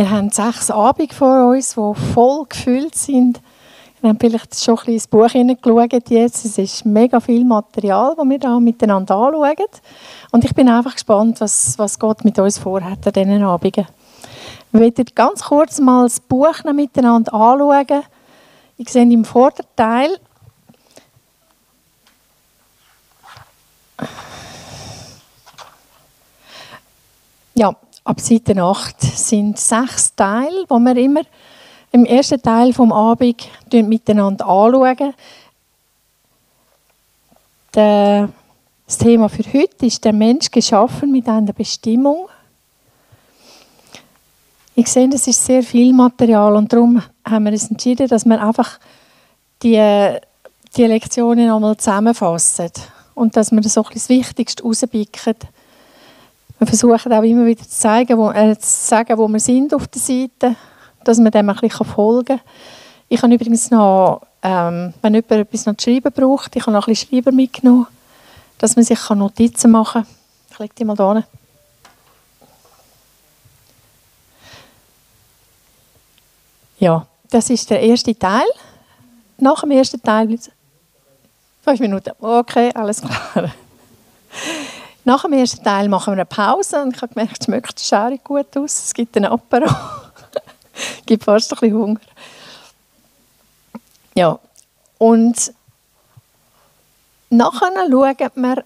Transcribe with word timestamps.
Wir 0.00 0.10
haben 0.10 0.30
sechs 0.30 0.70
Abende 0.70 1.14
vor 1.14 1.50
uns, 1.50 1.74
die 1.74 1.94
voll 2.14 2.46
gefüllt 2.48 2.94
sind. 2.94 3.38
Wir 4.00 4.08
haben 4.08 4.18
vielleicht 4.18 4.58
schon 4.58 4.72
ein 4.72 4.76
bisschen 4.78 4.94
ins 4.94 5.06
Buch 5.08 5.28
hineingeschaut 5.28 6.08
jetzt. 6.08 6.42
Es 6.46 6.56
ist 6.56 6.86
mega 6.86 7.20
viel 7.20 7.44
Material, 7.44 8.14
das 8.16 8.26
wir 8.26 8.38
da 8.38 8.58
miteinander 8.58 9.14
anschauen. 9.14 9.56
Und 10.30 10.42
ich 10.42 10.54
bin 10.54 10.70
einfach 10.70 10.94
gespannt, 10.94 11.42
was, 11.42 11.78
was 11.78 11.98
Gott 11.98 12.24
mit 12.24 12.38
uns 12.38 12.56
vorhat 12.56 13.06
an 13.06 13.12
diesen 13.12 13.42
Abenden. 13.42 13.86
Wir 14.72 14.80
werden 14.80 15.04
ganz 15.14 15.42
kurz 15.44 15.78
mal 15.78 16.04
das 16.04 16.18
Buch 16.18 16.64
miteinander 16.72 17.34
anschauen. 17.34 18.04
Ich 18.78 18.88
sehe 18.88 19.02
im 19.02 19.26
Vorderteil 19.26 20.16
ja, 27.54 27.76
ab 28.10 28.20
Seite 28.20 28.60
8 28.60 29.00
sind 29.00 29.56
sechs 29.56 30.16
Teile, 30.16 30.64
wo 30.68 30.80
wir 30.80 30.96
immer 30.96 31.22
im 31.92 32.04
ersten 32.04 32.42
Teil 32.42 32.72
vom 32.72 32.92
Abend 32.92 33.48
miteinander 33.72 34.46
anschauen. 34.48 35.14
Das 37.70 38.98
Thema 38.98 39.28
für 39.28 39.44
heute 39.52 39.86
ist 39.86 40.04
der 40.04 40.12
Mensch 40.12 40.50
geschaffen 40.50 41.12
mit 41.12 41.28
einer 41.28 41.52
Bestimmung. 41.52 42.28
Ich 44.74 44.88
sehe, 44.88 45.08
es 45.14 45.28
ist 45.28 45.46
sehr 45.46 45.62
viel 45.62 45.92
Material 45.92 46.56
und 46.56 46.72
darum 46.72 47.00
haben 47.24 47.44
wir 47.44 47.52
uns 47.52 47.70
entschieden, 47.70 48.08
dass 48.08 48.24
wir 48.24 48.42
einfach 48.42 48.80
die, 49.62 50.16
die 50.76 50.84
Lektionen 50.84 51.48
einmal 51.48 51.76
zusammenfassen 51.76 52.72
und 53.14 53.36
dass 53.36 53.52
wir 53.52 53.62
so 53.62 53.84
das 53.92 54.08
Wichtigste 54.08 54.64
rauspicken. 54.64 55.36
Wir 56.60 56.66
versuchen 56.66 57.10
auch 57.10 57.22
immer 57.22 57.46
wieder 57.46 57.62
zu, 57.62 57.70
zeigen, 57.70 58.18
wo, 58.18 58.30
äh, 58.30 58.56
zu 58.58 58.68
sagen, 58.68 59.16
wo 59.16 59.26
wir 59.28 59.40
sind 59.40 59.72
auf 59.72 59.88
der 59.88 60.00
Seite, 60.02 60.56
dass 61.02 61.16
man 61.16 61.30
dem 61.30 61.48
ein 61.48 61.56
bisschen 61.56 61.86
folgen 61.86 62.36
kann. 62.36 62.40
Ich 63.08 63.22
habe 63.22 63.34
übrigens 63.34 63.70
noch, 63.70 64.20
ähm, 64.42 64.92
wenn 65.00 65.14
jemand 65.14 65.30
etwas 65.32 65.64
noch 65.64 65.74
zu 65.78 65.90
schreiben 65.90 66.12
braucht, 66.12 66.54
ich 66.54 66.60
habe 66.60 66.72
noch 66.72 66.86
ein 66.86 66.92
bisschen 66.92 67.08
Schreiber 67.08 67.32
mitgenommen, 67.32 67.86
dass 68.58 68.76
man 68.76 68.84
sich 68.84 69.08
Notizen 69.08 69.70
machen 69.70 70.02
kann. 70.02 70.14
Ich 70.50 70.58
lege 70.58 70.74
die 70.78 70.84
mal 70.84 70.96
hier 70.96 71.14
hin. 71.14 71.24
Ja, 76.78 77.06
das 77.30 77.48
ist 77.48 77.70
der 77.70 77.80
erste 77.80 78.18
Teil. 78.18 78.46
Nach 79.38 79.62
dem 79.62 79.70
ersten 79.70 80.02
Teil 80.02 80.38
fünf 81.62 81.80
Minuten. 81.80 82.10
Okay, 82.20 82.70
alles 82.74 83.00
klar. 83.00 83.50
Nach 85.04 85.22
dem 85.22 85.32
ersten 85.32 85.64
Teil 85.64 85.88
machen 85.88 86.08
wir 86.08 86.12
eine 86.12 86.24
Pause 86.26 86.82
und 86.82 86.94
ich 86.94 87.02
habe 87.02 87.14
gemerkt, 87.14 87.38
es 87.40 87.46
schmeckt 87.46 87.80
schaurig 87.80 88.22
gut 88.22 88.56
aus. 88.56 88.84
Es 88.84 88.94
gibt 88.94 89.16
einen 89.16 89.32
Apero. 89.32 89.64
es 89.64 91.02
gibt 91.06 91.24
fast 91.24 91.52
ein 91.52 91.58
bisschen 91.58 91.76
Hunger. 91.76 92.00
Ja, 94.14 94.38
und 94.98 95.52
nachher 97.30 97.72
schauen 97.88 98.30
wir 98.34 98.64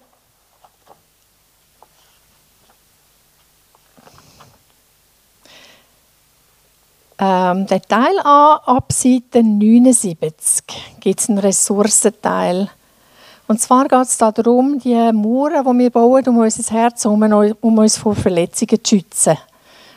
ähm, 7.19 7.67
den 7.67 7.81
Teil 7.83 8.19
an, 8.19 8.59
ab 8.65 8.91
Seite 8.91 9.41
79 9.43 10.65
gibt 10.99 11.19
es 11.21 11.29
einen 11.29 11.37
Ressourcenteil. 11.37 12.69
Und 13.47 13.61
zwar 13.61 13.87
geht 13.87 14.07
es 14.07 14.17
darum, 14.17 14.79
die 14.79 14.95
Mauern, 15.13 15.63
die 15.63 15.83
wir 15.83 15.89
bauen, 15.91 16.27
um 16.27 16.37
unser 16.37 16.73
Herz 16.73 17.05
um 17.05 17.77
uns 17.77 17.97
vor 17.97 18.15
Verletzungen 18.15 18.83
zu 18.83 18.95
schützen. 18.95 19.37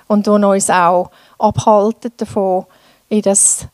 Und 0.06 0.26
die 0.26 0.30
uns 0.30 0.70
auch 0.70 1.10
abhalten 1.38 2.12
davon, 2.16 2.66
in, 3.08 3.22
das, 3.22 3.66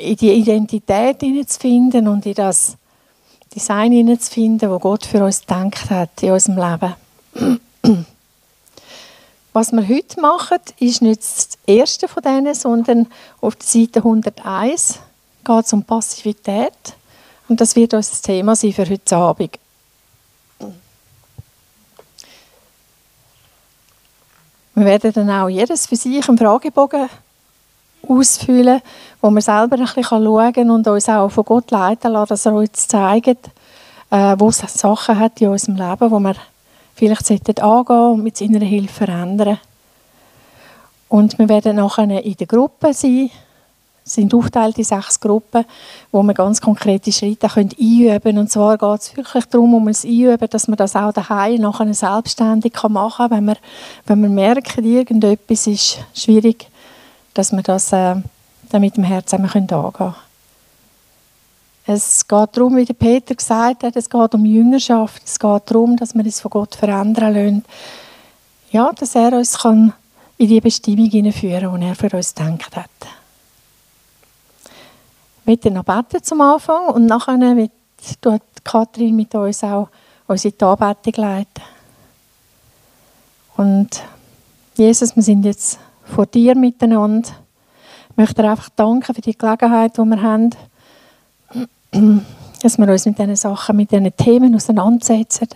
in 0.00 0.16
die 0.16 0.32
Identität 0.32 1.20
zu 1.20 1.60
finden 1.60 2.08
und 2.08 2.24
in 2.24 2.34
das 2.34 2.76
Design 3.54 4.18
zu 4.18 4.30
finden, 4.30 4.70
das 4.70 4.80
Gott 4.80 5.06
für 5.06 5.24
uns 5.24 5.40
gedacht 5.40 5.90
hat 5.90 6.22
in 6.22 6.32
unserem 6.32 6.58
Leben. 6.58 7.64
Was 9.52 9.72
wir 9.72 9.86
heute 9.86 10.20
machen, 10.20 10.58
ist 10.80 11.02
nicht 11.02 11.20
das 11.20 11.48
erste 11.66 12.08
von 12.08 12.22
denen, 12.22 12.54
sondern 12.54 13.06
auf 13.40 13.54
der 13.56 13.66
Seite 13.66 14.00
101 14.00 14.98
geht 15.44 15.64
es 15.64 15.72
um 15.72 15.84
Passivität. 15.84 16.72
Und 17.48 17.60
das 17.60 17.76
wird 17.76 17.94
unser 17.94 18.22
Thema 18.22 18.56
sein 18.56 18.72
für 18.72 18.88
heute 18.88 19.16
Abend. 19.16 19.58
Wir 24.76 24.84
werden 24.86 25.12
dann 25.12 25.30
auch 25.30 25.48
jedes 25.48 25.86
für 25.86 25.94
sich 25.94 26.28
einen 26.28 26.38
Fragebogen 26.38 27.08
ausfüllen, 28.08 28.80
wo 29.20 29.30
wir 29.30 29.40
selber 29.40 29.76
ein 29.76 29.84
bisschen 29.84 30.04
schauen 30.04 30.70
und 30.70 30.86
uns 30.88 31.08
auch 31.08 31.28
von 31.28 31.44
Gott 31.44 31.70
leiten 31.70 32.12
lassen, 32.12 32.28
dass 32.30 32.46
er 32.46 32.54
uns 32.54 32.88
zeigt, 32.88 33.50
äh, 34.10 34.34
wo 34.38 34.48
es 34.48 34.58
Sachen 34.58 35.18
hat 35.18 35.40
in 35.40 35.48
unserem 35.48 35.76
Leben, 35.76 36.10
wo 36.10 36.18
wir 36.18 36.34
vielleicht 36.94 37.60
angehen 37.60 38.12
und 38.12 38.22
mit 38.24 38.36
seiner 38.36 38.64
Hilfe 38.64 39.04
verändern. 39.04 39.58
Und 41.08 41.38
wir 41.38 41.48
werden 41.48 41.76
nachher 41.76 42.24
in 42.24 42.36
der 42.36 42.46
Gruppe 42.46 42.92
sein, 42.92 43.30
sind 44.04 44.34
aufgeteilt 44.34 44.76
in 44.76 44.84
sechs 44.84 45.18
Gruppen, 45.18 45.64
wo 46.12 46.22
wir 46.22 46.34
ganz 46.34 46.60
konkrete 46.60 47.10
Schritte 47.10 47.48
einüben 47.54 48.20
können. 48.20 48.38
Und 48.38 48.50
zwar 48.50 48.76
geht 48.76 49.00
es 49.00 49.16
wirklich 49.16 49.44
darum, 49.46 49.74
um 49.74 49.86
das 49.86 50.04
Einüben, 50.04 50.48
dass 50.50 50.68
man 50.68 50.76
das 50.76 50.94
auch 50.94 51.12
daheim 51.12 51.60
nachher 51.60 51.92
selbstständig 51.94 52.74
machen 52.88 53.28
kann, 53.28 53.30
wenn 53.30 53.44
wir, 53.46 53.56
wenn 54.06 54.20
wir 54.20 54.28
merken, 54.28 54.84
irgendetwas 54.84 55.66
ist 55.66 55.98
schwierig, 56.14 56.68
dass 57.32 57.52
wir 57.52 57.62
das 57.62 57.92
äh, 57.92 58.16
dann 58.70 58.80
mit 58.80 58.96
dem 58.96 59.04
Herzen 59.04 59.42
angehen 59.42 59.66
können. 59.66 60.14
Es 61.86 62.26
geht 62.26 62.48
darum, 62.56 62.76
wie 62.76 62.84
der 62.84 62.94
Peter 62.94 63.34
gesagt 63.34 63.82
hat, 63.82 63.94
es 63.94 64.08
geht 64.08 64.34
um 64.34 64.44
Jüngerschaft. 64.46 65.22
Es 65.24 65.38
geht 65.38 65.62
darum, 65.66 65.96
dass 65.96 66.14
wir 66.14 66.24
uns 66.24 66.40
von 66.40 66.50
Gott 66.50 66.74
verändern 66.74 67.34
lassen. 67.34 67.64
Ja, 68.70 68.90
dass 68.92 69.14
er 69.14 69.34
uns 69.34 69.58
kann 69.58 69.92
in 70.38 70.48
die 70.48 70.60
Bestimmung 70.60 71.10
hineinführen 71.10 71.70
kann, 71.70 71.80
die 71.80 71.86
er 71.86 71.94
für 71.94 72.16
uns 72.16 72.34
gedacht 72.34 72.76
hat. 72.76 72.93
Möchte 75.44 75.70
noch 75.70 75.84
beten 75.84 76.22
zum 76.22 76.40
Anfang 76.40 76.88
und 76.88 77.06
nachher 77.06 77.38
wird 77.56 77.72
Kathrin 78.64 79.14
mit 79.14 79.34
uns 79.34 79.62
auch 79.62 79.88
unsere 80.26 80.54
Anbetung 80.66 81.22
leiten. 81.22 81.62
Und 83.56 84.02
Jesus, 84.76 85.14
wir 85.14 85.22
sind 85.22 85.44
jetzt 85.44 85.78
vor 86.04 86.26
dir 86.26 86.56
miteinander. 86.56 87.28
Ich 88.10 88.16
möchte 88.16 88.42
dir 88.42 88.50
einfach 88.50 88.70
danken 88.70 89.14
für 89.14 89.20
die 89.20 89.36
Gelegenheit, 89.36 89.96
die 89.96 90.02
wir 90.02 90.22
haben 90.22 90.50
dass 92.62 92.78
wir 92.78 92.88
uns 92.88 93.04
mit 93.04 93.18
diesen 93.18 93.36
Sachen, 93.36 93.76
mit 93.76 93.90
diesen 93.90 94.16
Themen 94.16 94.54
auseinandersetzen. 94.54 95.48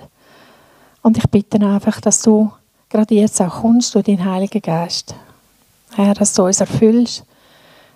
Und 1.03 1.16
ich 1.16 1.25
bitte 1.31 1.59
einfach, 1.66 2.00
dass 2.00 2.22
du 2.22 2.53
gerade 2.88 3.15
jetzt 3.15 3.41
auch 3.41 3.62
kommst 3.62 3.94
durch 3.94 4.04
deinen 4.04 4.25
Heiligen 4.25 4.60
Geist. 4.60 5.15
Herr, 5.94 6.15
dass 6.15 6.34
du 6.34 6.44
uns 6.44 6.60
erfüllst, 6.60 7.25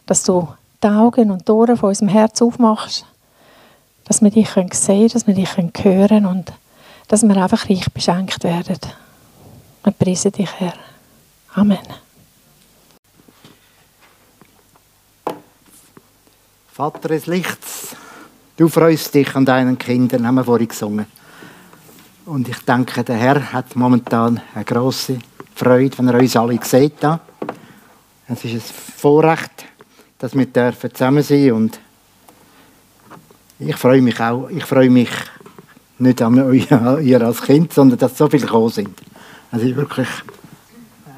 dass 0.06 0.24
du 0.24 0.48
die 0.82 0.88
Augen 0.88 1.30
und 1.30 1.46
die 1.46 1.52
Ohren 1.52 1.76
von 1.76 1.90
unserem 1.90 2.08
Herz 2.08 2.42
aufmachst, 2.42 3.06
dass 4.04 4.22
wir 4.22 4.30
dich 4.30 4.50
sehen 4.50 4.68
können, 4.68 5.08
dass 5.08 5.26
wir 5.26 5.34
dich 5.34 5.56
hören 5.56 5.72
können 5.72 6.26
und 6.26 6.52
dass 7.08 7.22
wir 7.22 7.36
einfach 7.36 7.68
reich 7.68 7.90
beschenkt 7.92 8.42
werden. 8.44 8.78
Wir 9.84 9.92
preisen 9.92 10.32
dich, 10.32 10.50
Herr. 10.58 10.74
Amen. 11.54 11.78
Vater 16.72 17.08
des 17.08 17.26
Lichts, 17.26 17.96
Du 18.54 18.68
freust 18.68 19.14
dich 19.14 19.34
an 19.34 19.46
deinen 19.46 19.78
Kindern, 19.78 20.26
haben 20.26 20.34
wir 20.34 20.44
vorhin 20.44 20.68
gesungen. 20.68 21.06
Und 22.26 22.48
ich 22.48 22.58
denke, 22.58 23.02
der 23.02 23.16
Herr 23.16 23.52
hat 23.52 23.74
momentan 23.74 24.40
eine 24.54 24.64
große 24.64 25.18
Freude, 25.54 25.96
wenn 25.98 26.08
er 26.08 26.20
uns 26.20 26.36
alle 26.36 26.60
sieht. 26.62 27.02
Es 28.28 28.44
ist 28.44 28.54
ein 28.54 28.60
Vorrecht, 28.98 29.64
dass 30.22 30.36
wir 30.36 30.46
dürfen 30.46 30.94
zusammen 30.94 31.22
sein 31.24 31.50
und 31.50 31.80
ich 33.58 33.74
freue 33.74 34.00
mich 34.00 34.20
auch. 34.20 34.48
Ich 34.50 34.64
freue 34.64 34.88
mich 34.88 35.10
nicht 35.98 36.22
an 36.22 36.54
ihr 37.02 37.22
als 37.22 37.42
Kind, 37.42 37.72
sondern 37.72 37.98
dass 37.98 38.16
so 38.16 38.28
viele 38.28 38.46
gekommen 38.46 38.68
sind. 38.68 38.90
Es 39.50 39.62
ist 39.62 39.74
wirklich 39.74 40.06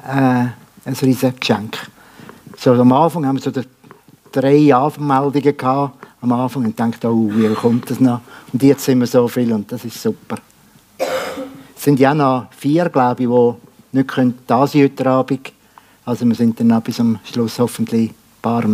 äh, 0.07 0.47
ein 0.85 0.95
riesiges 1.03 1.39
Geschenk. 1.39 1.77
So, 2.57 2.73
am 2.73 2.91
Anfang 2.93 3.27
haben 3.27 3.35
wir 3.35 3.43
so 3.43 3.61
drei 4.31 4.73
Anmeldungen 4.73 5.55
gehabt 5.55 6.07
am 6.21 6.31
Anfang 6.31 6.65
und 6.65 6.79
denkt, 6.79 7.05
oh, 7.05 7.29
wie 7.31 7.53
kommt 7.53 7.87
das 7.91 7.99
noch? 7.99 8.21
Und 8.51 8.63
jetzt 8.63 8.85
sind 8.85 8.99
wir 9.01 9.07
so 9.07 9.27
viel 9.27 9.53
und 9.53 9.71
das 9.71 9.85
ist 9.85 10.01
super. 10.01 10.37
Es 10.97 11.83
sind 11.83 11.99
ja 11.99 12.15
noch 12.15 12.47
vier, 12.57 12.89
glaube 12.89 13.21
ich, 13.21 13.29
die 13.29 13.97
nicht 13.97 14.07
können 14.07 14.39
da 14.47 14.65
sein 14.65 14.81
heute 14.81 15.07
Abend. 15.07 15.53
Also 16.05 16.25
wir 16.25 16.33
sind 16.33 16.59
dann 16.59 16.81
bis 16.81 16.95
zum 16.95 17.19
Schluss 17.23 17.59
hoffentlich 17.59 18.11
ein 18.45 18.51
paar 18.51 18.67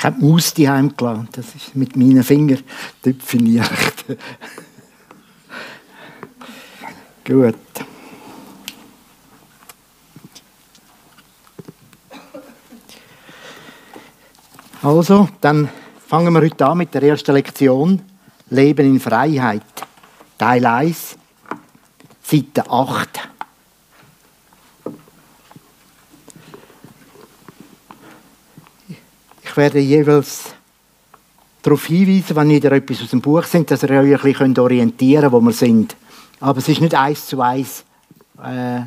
Ich 0.00 0.06
habe 0.06 0.18
die 0.18 0.24
Maus 0.24 0.54
daheim 0.54 0.96
gelassen. 0.96 1.28
Das 1.32 1.54
ist 1.54 1.76
mit 1.76 1.94
meinen 1.94 2.24
Fingern 2.24 2.62
definiert. 3.04 3.68
Gut. 7.26 7.54
Also, 14.82 15.28
dann 15.42 15.68
fangen 16.08 16.32
wir 16.32 16.40
heute 16.40 16.66
an 16.66 16.78
mit 16.78 16.94
der 16.94 17.02
ersten 17.02 17.34
Lektion. 17.34 18.00
Leben 18.48 18.86
in 18.86 19.00
Freiheit. 19.00 19.60
Teil 20.38 20.64
1, 20.64 21.18
Seite 22.22 22.70
8. 22.70 23.28
Ich 29.42 29.48
werde 29.60 29.78
jeweils 29.78 30.54
darauf 31.60 31.84
hinweisen, 31.84 32.34
wenn 32.34 32.50
ihr 32.50 32.72
etwas 32.72 33.02
aus 33.02 33.10
dem 33.10 33.20
Buch 33.20 33.44
sind, 33.44 33.70
dass 33.70 33.82
ihr 33.82 33.90
euch 33.90 34.14
ein 34.14 34.32
bisschen 34.32 34.58
orientieren 34.58 35.30
könnt, 35.30 35.32
wo 35.32 35.40
wir 35.42 35.52
sind. 35.52 35.94
Aber 36.40 36.58
es 36.58 36.68
ist 36.68 36.80
nicht 36.80 36.94
eins 36.94 37.26
zu 37.26 37.42
eins 37.42 37.84
äh, 38.42 38.80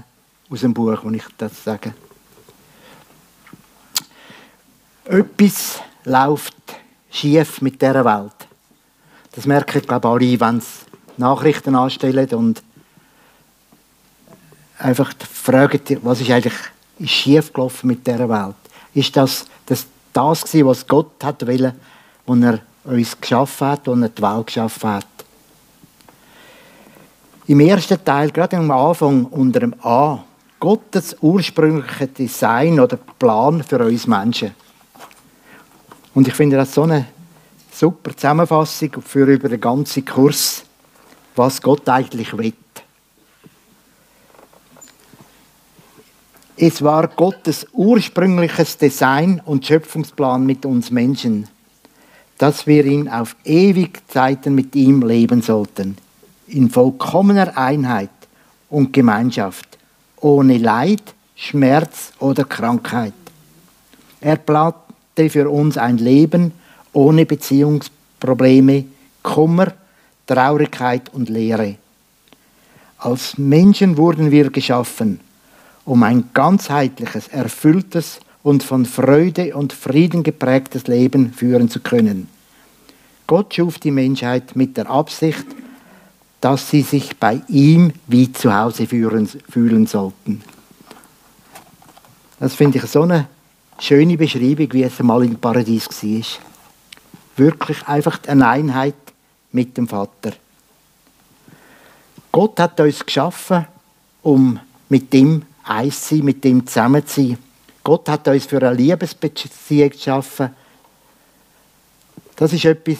aus 0.49 0.61
dem 0.61 0.73
Buch, 0.73 0.97
wo 1.03 1.11
ich 1.11 1.23
das 1.37 1.63
sage. 1.63 1.93
Etwas 5.05 5.79
läuft 6.05 6.55
schief 7.11 7.61
mit 7.61 7.79
dieser 7.79 8.03
Welt. 8.03 8.47
Das 9.33 9.45
merken, 9.45 9.81
glaube 9.83 10.25
ich, 10.25 10.41
alle, 10.41 10.53
wenn 10.53 10.59
sie 10.59 10.67
Nachrichten 11.17 11.75
anstellen 11.75 12.29
und 12.33 12.63
einfach 14.79 15.13
fragen, 15.31 15.99
was 16.01 16.21
ist 16.21 16.31
eigentlich 16.31 16.57
schief 17.05 17.53
gelaufen 17.53 17.87
mit 17.87 18.07
dieser 18.07 18.27
Welt? 18.27 18.55
Ist 18.95 19.15
das 19.15 19.45
das, 19.65 19.85
das 20.13 20.43
gewesen, 20.43 20.67
was 20.67 20.87
Gott 20.87 21.23
hat 21.23 21.45
wollen, 21.45 21.73
als 22.27 22.41
er 22.41 22.59
uns 22.85 23.19
geschaffen 23.19 23.67
hat, 23.67 23.87
als 23.87 24.01
er 24.01 24.09
die 24.09 24.21
Welt 24.21 24.47
geschaffen 24.47 24.89
hat? 24.89 25.07
Im 27.47 27.59
ersten 27.59 28.03
Teil, 28.03 28.31
gerade 28.31 28.57
am 28.57 28.71
Anfang 28.71 29.25
unter 29.25 29.59
dem 29.59 29.75
A, 29.81 30.23
Gottes 30.59 31.17
ursprünglicher 31.19 32.07
Design 32.07 32.79
oder 32.79 32.97
Plan 32.97 33.61
für 33.63 33.83
uns 33.83 34.07
Menschen. 34.07 34.55
Und 36.13 36.27
ich 36.27 36.33
finde 36.33 36.55
das 36.55 36.73
so 36.73 36.83
eine 36.83 37.07
super 37.69 38.15
Zusammenfassung 38.15 38.91
für 39.05 39.25
über 39.25 39.49
den 39.49 39.59
ganzen 39.59 40.05
Kurs, 40.05 40.63
was 41.35 41.61
Gott 41.61 41.89
eigentlich 41.89 42.37
will. 42.37 42.53
Es 46.55 46.83
war 46.83 47.07
Gottes 47.07 47.65
ursprüngliches 47.73 48.77
Design 48.77 49.41
und 49.43 49.65
Schöpfungsplan 49.65 50.45
mit 50.45 50.65
uns 50.65 50.91
Menschen, 50.91 51.47
dass 52.37 52.67
wir 52.67 52.85
ihn 52.85 53.09
auf 53.09 53.35
ewig 53.43 54.01
Zeiten 54.07 54.53
mit 54.53 54.75
ihm 54.75 55.01
leben 55.01 55.41
sollten 55.41 55.97
in 56.47 56.69
vollkommener 56.69 57.57
Einheit 57.57 58.09
und 58.69 58.93
Gemeinschaft, 58.93 59.77
ohne 60.17 60.57
Leid, 60.57 61.15
Schmerz 61.35 62.13
oder 62.19 62.43
Krankheit. 62.43 63.13
Er 64.21 64.35
plante 64.35 65.29
für 65.29 65.49
uns 65.49 65.77
ein 65.77 65.97
Leben 65.97 66.51
ohne 66.91 67.25
Beziehungsprobleme, 67.25 68.85
Kummer, 69.23 69.73
Traurigkeit 70.27 71.11
und 71.13 71.29
Leere. 71.29 71.75
Als 72.99 73.37
Menschen 73.37 73.97
wurden 73.97 74.29
wir 74.29 74.51
geschaffen, 74.51 75.19
um 75.85 76.03
ein 76.03 76.29
ganzheitliches, 76.33 77.27
erfülltes 77.27 78.19
und 78.41 78.63
von 78.63 78.85
Freude 78.85 79.55
und 79.55 79.73
Frieden 79.73 80.23
geprägtes 80.23 80.87
Leben 80.87 81.33
führen 81.33 81.69
zu 81.69 81.79
können. 81.79 82.27
Gott 83.27 83.53
schuf 83.53 83.79
die 83.79 83.91
Menschheit 83.91 84.55
mit 84.55 84.77
der 84.77 84.89
Absicht, 84.89 85.45
dass 86.41 86.69
sie 86.69 86.81
sich 86.81 87.15
bei 87.17 87.41
ihm 87.47 87.93
wie 88.07 88.31
zu 88.31 88.53
Hause 88.53 88.85
fühlen, 88.85 89.29
fühlen 89.49 89.87
sollten. 89.87 90.41
Das 92.39 92.55
finde 92.55 92.79
ich 92.79 92.85
so 92.85 93.03
eine 93.03 93.27
schöne 93.79 94.17
Beschreibung, 94.17 94.73
wie 94.73 94.83
es 94.83 94.99
einmal 94.99 95.23
im 95.23 95.37
Paradies 95.37 95.87
war. 95.87 96.25
Wirklich 97.37 97.87
einfach 97.87 98.19
eine 98.27 98.47
Einheit 98.47 98.95
mit 99.53 99.77
dem 99.77 99.87
Vater. 99.87 100.33
Gott 102.31 102.59
hat 102.59 102.79
uns 102.81 103.05
geschaffen, 103.05 103.65
um 104.21 104.59
mit 104.89 105.13
ihm 105.13 105.43
eins 105.63 106.09
sein, 106.09 106.25
mit 106.25 106.43
ihm 106.45 106.65
zusammen 106.65 107.05
zu 107.05 107.21
sein. 107.21 107.37
Gott 107.83 108.07
hat 108.09 108.27
uns 108.27 108.45
für 108.45 108.57
eine 108.57 108.73
Liebesbeziehung 108.73 109.89
geschaffen. 109.89 110.49
Das 112.35 112.53
ist 112.53 112.65
etwas, 112.65 112.97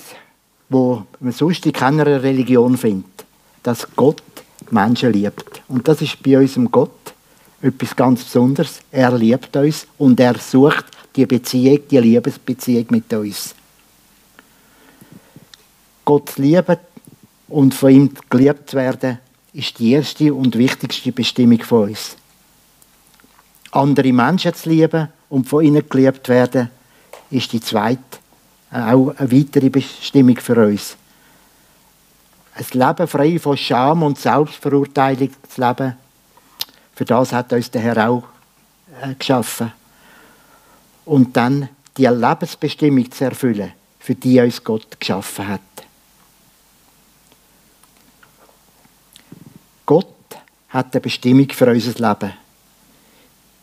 wo 0.69 1.04
man 1.19 1.31
sonst 1.31 1.65
in 1.65 1.74
keiner 1.74 2.21
Religion 2.21 2.77
findet 2.77 3.13
dass 3.63 3.88
Gott 3.95 4.21
Menschen 4.69 5.13
liebt. 5.13 5.62
Und 5.68 5.88
das 5.88 6.01
ist 6.01 6.21
bei 6.21 6.38
unserem 6.38 6.69
Gott 6.69 7.13
etwas 7.62 7.95
ganz 7.95 8.24
Besonderes. 8.24 8.81
Er 8.92 9.18
liebt 9.18 9.56
uns 9.56 9.88
und 9.98 10.19
er 10.19 10.38
sucht 10.38 10.86
die 11.15 11.25
Beziehung, 11.25 11.80
die 11.89 11.98
Liebesbeziehung 11.98 12.86
mit 12.89 13.12
uns. 13.13 13.56
Gott 16.06 16.38
lieben 16.38 16.77
und 17.48 17.74
von 17.74 17.89
ihm 17.89 18.13
geliebt 18.30 18.69
zu 18.69 18.77
werden, 18.77 19.19
ist 19.54 19.80
die 19.80 19.94
erste 19.94 20.33
und 20.33 20.57
wichtigste 20.57 21.12
Bestimmung 21.12 21.62
von 21.62 21.89
uns. 21.89 22.18
Andere 23.73 24.13
Menschen 24.13 24.53
zu 24.53 24.69
lieben 24.69 25.09
und 25.29 25.47
von 25.47 25.63
ihnen 25.63 25.87
geliebt 25.87 26.29
werden, 26.29 26.69
ist 27.31 27.51
die 27.51 27.61
zweite, 27.61 28.19
auch 28.71 29.13
eine 29.17 29.31
weitere 29.31 29.69
Bestimmung 29.69 30.37
für 30.37 30.67
uns 30.67 30.97
ein 32.55 32.65
Leben 32.71 33.07
frei 33.07 33.39
von 33.39 33.57
Scham 33.57 34.03
und 34.03 34.19
Selbstverurteilung 34.19 35.29
zu 35.50 35.62
leben, 35.62 35.95
für 36.95 37.05
das 37.05 37.33
hat 37.33 37.51
uns 37.53 37.71
der 37.71 37.81
Herr 37.81 38.09
auch 38.09 38.24
äh, 39.01 39.15
geschaffen. 39.15 39.71
Und 41.05 41.36
dann 41.36 41.69
die 41.98 42.05
Lebensbestimmung 42.05 43.12
zu 43.12 43.25
erfüllen, 43.25 43.74
für 44.00 44.15
die 44.15 44.39
uns 44.39 44.63
Gott 44.63 45.00
geschaffen 45.00 45.48
hat. 45.48 45.62
Gott 49.86 50.07
hat 50.69 50.93
eine 50.93 51.01
Bestimmung 51.01 51.50
für 51.50 51.69
unser 51.69 52.09
Leben. 52.09 52.33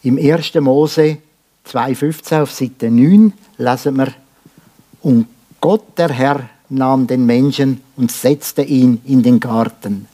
Im 0.03 0.17
1. 0.17 0.55
Mose 0.55 1.19
2,15 1.67 2.43
auf 2.43 2.53
Seite 2.53 2.91
9 2.91 3.33
lesen 3.59 3.97
wir, 3.97 4.09
und 5.03 5.27
Gott, 5.61 5.99
der 5.99 6.11
Herr, 6.11 6.49
nahm 6.71 7.07
den 7.07 7.27
Menschen 7.27 7.83
und 7.97 8.11
setzte 8.11 8.63
ihn 8.63 9.03
in 9.05 9.23
den 9.23 9.39
Garten, 9.39 10.07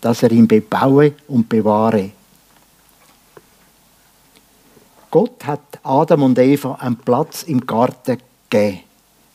dass 0.00 0.22
er 0.22 0.30
ihn 0.30 0.46
bebaue 0.46 1.14
und 1.26 1.48
bewahre. 1.48 2.10
Gott 5.10 5.44
hat 5.46 5.80
Adam 5.82 6.22
und 6.24 6.38
Eva 6.38 6.74
einen 6.74 6.96
Platz 6.96 7.44
im 7.44 7.66
Garten 7.66 8.18
gegeben. 8.48 8.80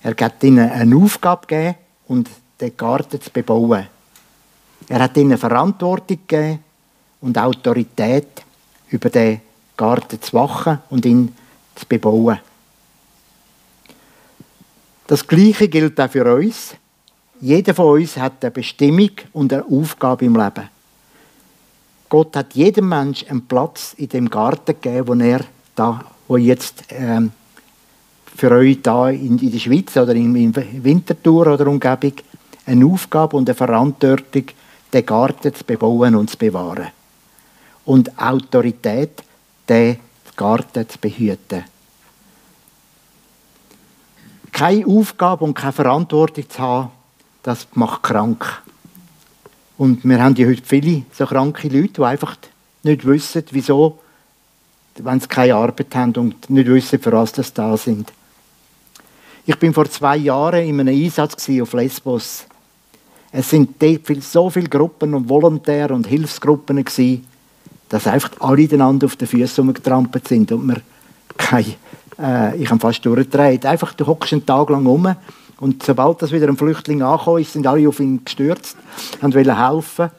Er 0.01 0.15
hat 0.17 0.43
ihnen 0.43 0.69
eine 0.69 0.95
Aufgabe 0.95 1.47
gegeben 1.47 1.75
und 2.07 2.29
den 2.59 2.77
Garten 2.77 3.19
zu 3.19 3.29
bebauen. 3.31 3.87
Er 4.87 4.99
hat 4.99 5.17
ihnen 5.17 5.37
Verantwortung 5.37 6.19
gegeben 6.25 6.59
und 7.21 7.37
Autorität 7.37 8.43
über 8.89 9.09
den 9.09 9.41
Garten 9.79 10.21
zu 10.21 10.33
wachen 10.33 10.79
und 10.89 11.05
ihn 11.05 11.33
zu 11.75 11.85
bebauen. 11.87 12.37
Das 15.07 15.25
Gleiche 15.25 15.69
gilt 15.69 15.99
auch 16.01 16.11
für 16.11 16.35
uns. 16.35 16.75
Jeder 17.39 17.73
von 17.73 18.01
uns 18.01 18.17
hat 18.17 18.43
eine 18.43 18.51
Bestimmung 18.51 19.11
und 19.31 19.53
eine 19.53 19.63
Aufgabe 19.63 20.25
im 20.25 20.35
Leben. 20.35 20.69
Gott 22.09 22.35
hat 22.35 22.53
jedem 22.55 22.89
Menschen 22.89 23.29
einen 23.29 23.47
Platz 23.47 23.93
in 23.97 24.09
dem 24.09 24.29
Garten 24.29 24.75
gegeben, 24.79 25.07
wo 25.07 25.13
er 25.13 25.45
da, 25.75 26.03
wo 26.27 26.35
jetzt 26.35 26.83
ähm, 26.89 27.31
für 28.35 28.51
euch 28.51 28.81
da 28.81 29.09
in, 29.09 29.37
in 29.37 29.51
der 29.51 29.59
Schweiz 29.59 29.95
oder 29.95 30.13
in, 30.13 30.35
in 30.35 30.83
Winterthur 30.83 31.47
oder 31.47 31.67
Umgebung 31.67 32.13
eine 32.65 32.85
Aufgabe 32.85 33.37
und 33.37 33.47
eine 33.47 33.55
Verantwortung, 33.55 34.43
den 34.91 35.05
Garten 35.05 35.53
zu 35.53 35.63
bebauen 35.63 36.15
und 36.15 36.29
zu 36.29 36.37
bewahren. 36.37 36.87
Und 37.85 38.19
Autorität, 38.19 39.23
den 39.69 39.97
Garten 40.35 40.89
zu 40.89 40.97
behüten 40.99 41.63
keine 44.59 44.85
Aufgabe 44.85 45.45
und 45.45 45.53
keine 45.53 45.71
Verantwortung 45.71 46.49
zu 46.49 46.59
haben, 46.59 46.89
das 47.43 47.65
macht 47.75 48.03
krank. 48.03 48.61
Und 49.77 50.03
wir 50.03 50.21
haben 50.21 50.35
ja 50.35 50.47
heute 50.47 50.63
viele 50.65 51.03
so 51.13 51.25
kranke 51.25 51.69
Leute, 51.69 51.93
die 51.93 52.03
einfach 52.03 52.35
nicht 52.83 53.05
wissen, 53.05 53.45
wieso, 53.51 53.99
wenn 54.95 55.21
sie 55.21 55.29
keine 55.29 55.55
Arbeit 55.55 55.95
haben 55.95 56.13
und 56.15 56.49
nicht 56.49 56.67
wissen, 56.67 56.99
für 56.99 57.13
was 57.13 57.31
sie 57.31 57.43
da 57.53 57.77
sind. 57.77 58.11
Ich 59.45 59.57
bin 59.57 59.73
vor 59.73 59.89
zwei 59.89 60.17
Jahren 60.17 60.67
in 60.67 60.77
einem 60.79 60.93
Einsatz 60.93 61.49
auf 61.61 61.71
Lesbos. 61.71 62.45
Es 63.31 63.49
sind 63.49 63.75
so 64.21 64.49
viele 64.49 64.67
Gruppen 64.67 65.13
und 65.13 65.29
Volontäre 65.29 65.93
und 65.93 66.05
Hilfsgruppen 66.05 66.83
gewesen, 66.83 67.25
dass 67.89 68.07
einfach 68.07 68.31
alle 68.39 68.67
einander 68.71 69.05
auf 69.05 69.15
den 69.15 69.27
Füßen 69.27 69.73
getrampelt 69.73 70.27
sind 70.27 70.51
und 70.51 70.67
wir 70.67 70.77
keine 71.37 71.75
äh, 72.19 72.55
ich 72.57 72.69
habe 72.69 72.79
fast 72.79 73.05
durchgedreht. 73.05 73.65
Einfach, 73.65 73.93
du 73.93 74.05
hockst 74.05 74.33
einen 74.33 74.45
Tag 74.45 74.69
lang 74.69 74.85
um 74.85 75.15
und 75.59 75.83
sobald 75.83 76.21
das 76.21 76.31
wieder 76.31 76.47
ein 76.47 76.57
Flüchtling 76.57 77.01
angekommen 77.01 77.41
ist, 77.41 77.53
sind 77.53 77.65
alle 77.65 77.87
auf 77.87 77.99
ihn 77.99 78.23
gestürzt 78.23 78.77
und 79.21 79.35
wollen 79.35 79.57
helfen. 79.57 80.09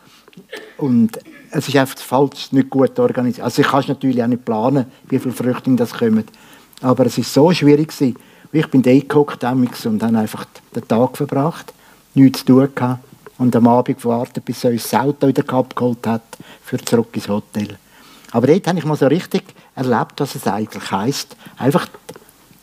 Und 0.79 1.19
es 1.50 1.69
ist 1.69 1.77
einfach 1.77 1.99
falsch, 1.99 2.53
nicht 2.53 2.71
gut 2.71 2.99
organisiert. 2.99 3.45
Also 3.45 3.62
ich 3.62 3.69
kann 3.69 3.85
natürlich 3.89 4.23
auch 4.23 4.29
nicht 4.29 4.45
planen, 4.45 4.87
wie 5.09 5.19
viele 5.19 5.35
Flüchtlinge 5.35 5.77
das 5.77 5.93
kommen. 5.93 6.25
Aber 6.81 7.07
es 7.07 7.19
ist 7.19 7.33
so 7.33 7.53
schwierig 7.53 7.89
gewesen. 7.89 8.17
Ich 8.53 8.67
bin 8.69 8.83
da 8.83 8.91
und 8.91 10.03
habe 10.03 10.19
einfach 10.19 10.45
den 10.75 10.89
Tag 10.89 11.17
verbracht, 11.17 11.73
nichts 12.15 12.41
zu 12.41 12.47
tun 12.47 12.69
gehabt 12.75 13.10
und 13.41 13.57
am 13.57 13.67
Abend 13.69 14.03
gewartet, 14.03 14.45
bis 14.45 14.65
er 14.65 14.71
uns 14.71 14.83
das 14.83 15.01
Auto 15.01 15.27
wieder 15.27 15.51
abgeholt 15.55 16.07
hat, 16.07 16.23
für 16.63 16.77
zurück 16.77 17.09
ins 17.15 17.27
Hotel. 17.27 17.79
Aber 18.33 18.47
dort 18.47 18.67
habe 18.67 18.79
ich 18.79 18.85
mal 18.85 18.97
so 18.97 19.07
richtig 19.07 19.43
erlebt, 19.75 20.13
was 20.19 20.35
es 20.35 20.47
eigentlich 20.47 20.91
heisst, 20.91 21.37
einfach 21.57 21.89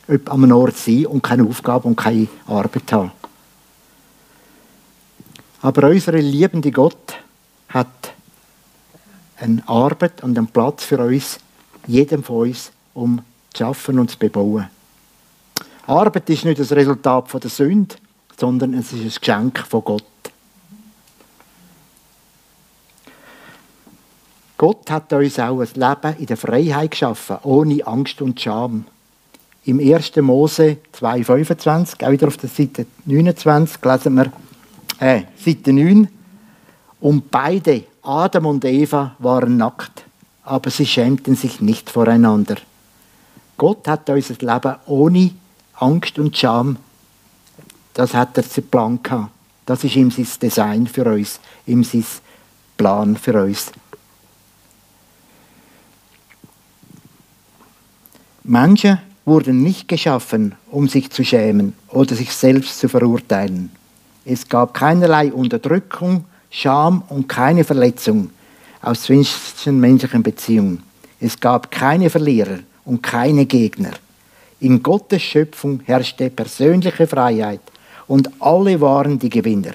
einem 0.07 0.51
Ort 0.51 0.77
sein 0.77 1.07
und 1.07 1.23
keine 1.23 1.45
Aufgabe 1.45 1.87
und 1.87 1.95
keine 1.95 2.27
Arbeit 2.45 2.91
haben. 2.91 3.11
Aber 5.63 5.89
unser 5.89 6.13
liebende 6.13 6.71
Gott 6.71 7.15
hat 7.69 8.13
eine 9.37 9.67
Arbeit 9.67 10.23
und 10.23 10.37
einen 10.37 10.47
Platz 10.47 10.83
für 10.83 10.99
uns, 10.99 11.39
jedem 11.87 12.23
von 12.23 12.49
uns, 12.49 12.71
um 12.93 13.23
zu 13.51 13.63
schaffen 13.63 13.97
und 13.97 14.11
zu 14.11 14.19
bebauen. 14.19 14.69
Arbeit 15.87 16.29
ist 16.29 16.45
nicht 16.45 16.59
das 16.59 16.71
Resultat 16.71 17.33
der 17.43 17.49
Sünde, 17.49 17.95
sondern 18.39 18.75
es 18.75 18.93
ist 18.93 19.01
ein 19.01 19.19
Geschenk 19.19 19.65
von 19.67 19.83
Gott. 19.83 20.03
Gott 24.57 24.89
hat 24.89 25.13
uns 25.13 25.37
auch 25.37 25.59
ein 25.59 25.69
Leben 25.75 26.17
in 26.17 26.25
der 26.25 26.37
Freiheit 26.37 26.91
geschaffen, 26.91 27.37
ohne 27.43 27.85
Angst 27.85 28.21
und 28.23 28.41
Scham. 28.41 28.85
Im 29.65 29.79
1. 29.79 30.15
Mose 30.17 30.77
2,25, 30.99 32.03
auch 32.03 32.11
wieder 32.11 32.27
auf 32.27 32.37
der 32.37 32.49
Seite 32.49 32.87
29, 33.05 33.77
lesen 33.83 34.15
wir, 34.15 34.31
äh, 34.99 35.23
Seite 35.37 35.73
9, 35.73 36.07
und 37.01 37.29
beide, 37.29 37.83
Adam 38.01 38.47
und 38.47 38.65
Eva, 38.65 39.15
waren 39.19 39.57
nackt, 39.57 40.05
aber 40.43 40.71
sie 40.71 40.87
schämten 40.87 41.35
sich 41.35 41.61
nicht 41.61 41.91
voreinander. 41.91 42.55
Gott 43.57 43.87
hat 43.87 44.09
uns 44.09 44.31
ein 44.31 44.37
Leben 44.39 44.75
ohne 44.87 45.31
Angst 45.75 46.17
und 46.17 46.35
Scham, 46.35 46.77
das 47.93 48.15
hat 48.15 48.37
er 48.37 48.49
zu 48.49 48.63
Plan 48.63 49.03
gehabt. 49.03 49.31
Das 49.67 49.83
ist 49.83 49.95
ihm 49.95 50.09
sein 50.09 50.27
Design 50.41 50.87
für 50.87 51.05
uns, 51.05 51.39
ihm 51.67 51.83
sein 51.83 52.05
Plan 52.77 53.17
für 53.17 53.43
uns. 53.43 53.71
Menschen 58.47 58.99
wurden 59.25 59.61
nicht 59.61 59.89
geschaffen, 59.89 60.55
um 60.71 60.87
sich 60.87 61.09
zu 61.11 61.25
schämen 61.25 61.73
oder 61.89 62.15
sich 62.15 62.31
selbst 62.33 62.79
zu 62.79 62.87
verurteilen. 62.87 63.69
Es 64.23 64.47
gab 64.47 64.73
keinerlei 64.73 65.33
Unterdrückung, 65.33 66.23
Scham 66.49 67.03
und 67.09 67.27
keine 67.27 67.65
Verletzung 67.65 68.29
aus 68.81 69.01
zwischenmenschlichen 69.01 70.23
Beziehungen. 70.23 70.81
Es 71.19 71.37
gab 71.37 71.71
keine 71.71 72.09
Verlierer 72.09 72.59
und 72.85 73.03
keine 73.03 73.45
Gegner. 73.45 73.91
In 74.61 74.81
Gottes 74.81 75.23
Schöpfung 75.23 75.81
herrschte 75.85 76.29
persönliche 76.29 77.05
Freiheit 77.05 77.59
und 78.07 78.29
alle 78.39 78.79
waren 78.79 79.19
die 79.19 79.29
Gewinner. 79.29 79.73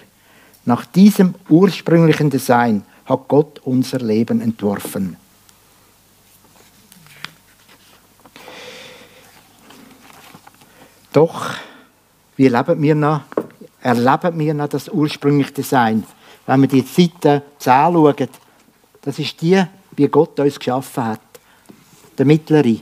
Nach 0.64 0.86
diesem 0.86 1.34
ursprünglichen 1.50 2.30
Design 2.30 2.84
hat 3.04 3.28
Gott 3.28 3.60
unser 3.64 3.98
Leben 3.98 4.40
entworfen. 4.40 5.18
Doch, 11.12 11.54
wie 12.36 12.48
leben 12.48 12.80
wir 12.80 12.94
noch? 12.94 13.20
Erleben 13.82 14.38
wir 14.38 14.54
noch 14.54 14.68
das 14.68 14.88
ursprüngliche 14.88 15.52
Design? 15.52 16.04
Wenn 16.46 16.62
wir 16.62 16.68
die 16.68 16.80
Seite 16.80 17.42
anschauen, 17.58 18.28
das 19.02 19.18
ist 19.18 19.40
die, 19.42 19.62
wie 19.92 20.08
Gott 20.08 20.40
uns 20.40 20.58
geschaffen 20.58 21.04
hat. 21.04 21.20
Der 22.16 22.24
mittlere. 22.24 22.76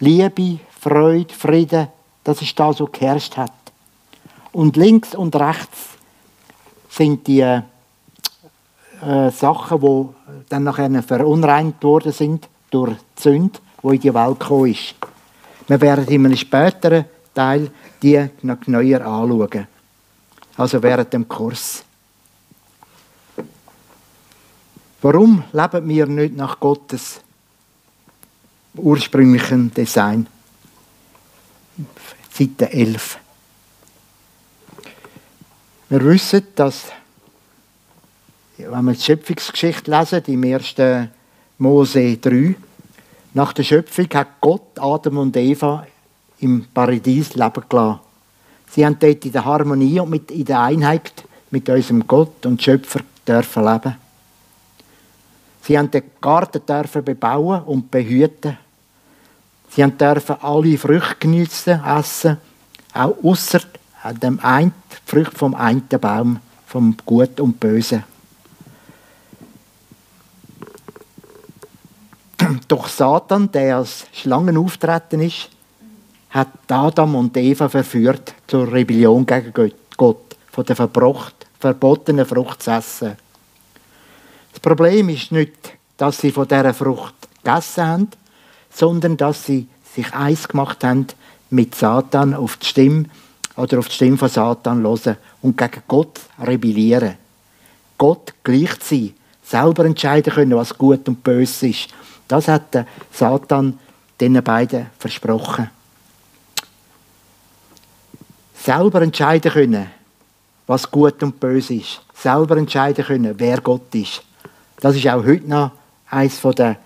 Liebe, 0.00 0.58
Freude, 0.80 1.32
Frieden, 1.32 1.88
das 2.24 2.42
ist 2.42 2.58
das, 2.58 2.80
was 2.80 2.92
geherrscht 2.92 3.36
hat. 3.36 3.52
Und 4.52 4.76
links 4.76 5.14
und 5.14 5.36
rechts 5.36 5.90
sind 6.88 7.26
die 7.26 7.40
äh, 7.40 7.62
Sachen, 9.30 9.80
die 9.80 10.08
dann 10.48 10.64
nachher 10.64 11.02
verunreinigt 11.02 11.82
worden 11.82 12.12
sind 12.12 12.48
durch 12.70 12.96
die 13.18 13.22
Sünde, 13.22 13.60
die 13.82 13.94
in 13.94 14.00
die 14.00 14.14
Welt 14.14 14.40
gekommen 14.40 14.70
ist. 14.70 14.94
Wir 15.66 15.80
werden 15.80 16.06
in 16.08 16.26
einem 16.26 16.36
späteren 16.36 17.06
Teil 17.34 17.70
die 18.02 18.28
noch 18.42 18.66
neuer 18.66 19.00
anschauen. 19.00 19.66
Also 20.56 20.82
während 20.82 21.12
dem 21.12 21.26
Kurs. 21.26 21.82
Warum 25.00 25.42
leben 25.52 25.88
wir 25.88 26.06
nicht 26.06 26.36
nach 26.36 26.60
Gottes 26.60 27.20
ursprünglichen 28.74 29.72
Design? 29.72 30.26
Seite 32.30 32.72
11. 32.72 33.18
Wir 35.88 36.04
wissen, 36.04 36.46
dass, 36.54 36.86
wenn 38.56 38.84
wir 38.84 38.92
die 38.92 39.00
Schöpfungsgeschichte 39.00 39.90
lesen, 39.90 40.22
im 40.26 40.44
1. 40.44 40.74
Mose 41.58 42.16
3, 42.16 42.54
nach 43.34 43.52
der 43.52 43.64
Schöpfung 43.64 44.06
hat 44.14 44.40
Gott 44.40 44.78
Adam 44.78 45.18
und 45.18 45.36
Eva 45.36 45.86
im 46.38 46.66
Paradies 46.72 47.34
leben 47.34 47.64
gelassen. 47.68 48.00
Sie 48.70 48.86
haben 48.86 48.96
dort 48.98 49.24
in 49.24 49.32
der 49.32 49.44
Harmonie 49.44 50.00
und 50.00 50.10
mit, 50.10 50.30
in 50.30 50.44
der 50.44 50.60
Einheit 50.60 51.24
mit 51.50 51.68
unserem 51.68 52.06
Gott 52.06 52.46
und 52.46 52.62
Schöpfer 52.62 53.00
dürfen 53.26 53.64
leben. 53.64 53.96
Sie 55.62 55.78
haben 55.78 55.90
den 55.90 56.04
Garten 56.20 56.64
dürfen 56.66 57.04
bebauen 57.04 57.62
und 57.62 57.90
behüten. 57.90 58.56
Sie 59.70 59.82
dürfen 59.82 60.36
alle 60.40 60.78
Früchte 60.78 61.16
geniessen, 61.18 61.82
essen, 61.84 62.36
auch 62.92 63.16
außer 63.22 63.60
dem 64.22 64.38
einen, 64.40 64.72
Früchte 65.06 65.36
vom 65.36 65.54
einen 65.54 65.88
Baum, 65.88 66.38
vom 66.66 66.96
Gut 67.04 67.40
und 67.40 67.58
Bösen. 67.58 68.04
Doch 72.74 72.88
Satan, 72.88 73.52
der 73.52 73.76
als 73.76 74.04
Schlangen 74.12 74.56
auftreten 74.56 75.20
ist, 75.20 75.48
hat 76.30 76.48
Adam 76.66 77.14
und 77.14 77.36
Eva 77.36 77.68
verführt 77.68 78.34
zur 78.48 78.72
Rebellion 78.72 79.24
gegen 79.24 79.72
Gott, 79.96 80.36
von 80.50 80.64
der 80.64 80.74
verbotenen 80.74 82.26
Frucht 82.26 82.64
zu 82.64 82.72
essen. 82.72 83.16
Das 84.50 84.58
Problem 84.58 85.08
ist 85.08 85.30
nicht, 85.30 85.52
dass 85.96 86.18
sie 86.18 86.32
von 86.32 86.48
dieser 86.48 86.74
Frucht 86.74 87.14
gegessen 87.44 87.86
haben, 87.86 88.08
sondern 88.72 89.16
dass 89.16 89.46
sie 89.46 89.68
sich 89.94 90.12
eins 90.12 90.48
gemacht 90.48 90.82
haben 90.82 91.06
mit 91.50 91.76
Satan 91.76 92.34
auf 92.34 92.56
die 92.56 92.66
Stimme 92.66 93.04
oder 93.54 93.78
auf 93.78 93.86
die 93.86 93.94
Stimme 93.94 94.16
von 94.16 94.28
Satan 94.28 94.82
hören 94.82 95.16
und 95.42 95.56
gegen 95.56 95.82
Gott 95.86 96.22
rebellieren. 96.44 97.18
Gott 97.98 98.34
gleich 98.42 98.74
sein, 98.80 99.14
selber 99.44 99.84
entscheiden 99.84 100.32
können, 100.32 100.56
was 100.56 100.76
gut 100.76 101.06
und 101.08 101.22
böse 101.22 101.68
ist 101.68 101.94
das 102.28 102.48
hat 102.48 102.74
der 102.74 102.86
Satan 103.12 103.78
den 104.20 104.42
beiden 104.42 104.86
versprochen. 104.98 105.70
Selber 108.54 109.02
entscheiden 109.02 109.52
können, 109.52 109.86
was 110.66 110.90
gut 110.90 111.22
und 111.22 111.38
böse 111.38 111.74
ist. 111.74 112.00
Selber 112.14 112.56
entscheiden 112.56 113.04
können, 113.04 113.34
wer 113.36 113.60
Gott 113.60 113.94
ist. 113.94 114.22
Das 114.80 114.96
ist 114.96 115.06
auch 115.08 115.24
heute 115.24 115.48
noch 115.48 115.72
eines 116.08 116.40
der 116.40 116.76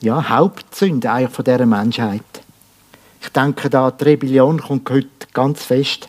ja, 0.00 0.28
Hauptsünden 0.28 1.28
dieser 1.28 1.66
Menschheit. 1.66 2.22
Ich 3.22 3.28
denke, 3.28 3.68
da 3.68 3.90
die 3.90 4.04
Rebellion 4.04 4.60
kommt 4.60 4.88
heute 4.88 5.08
ganz 5.34 5.62
fest 5.64 6.08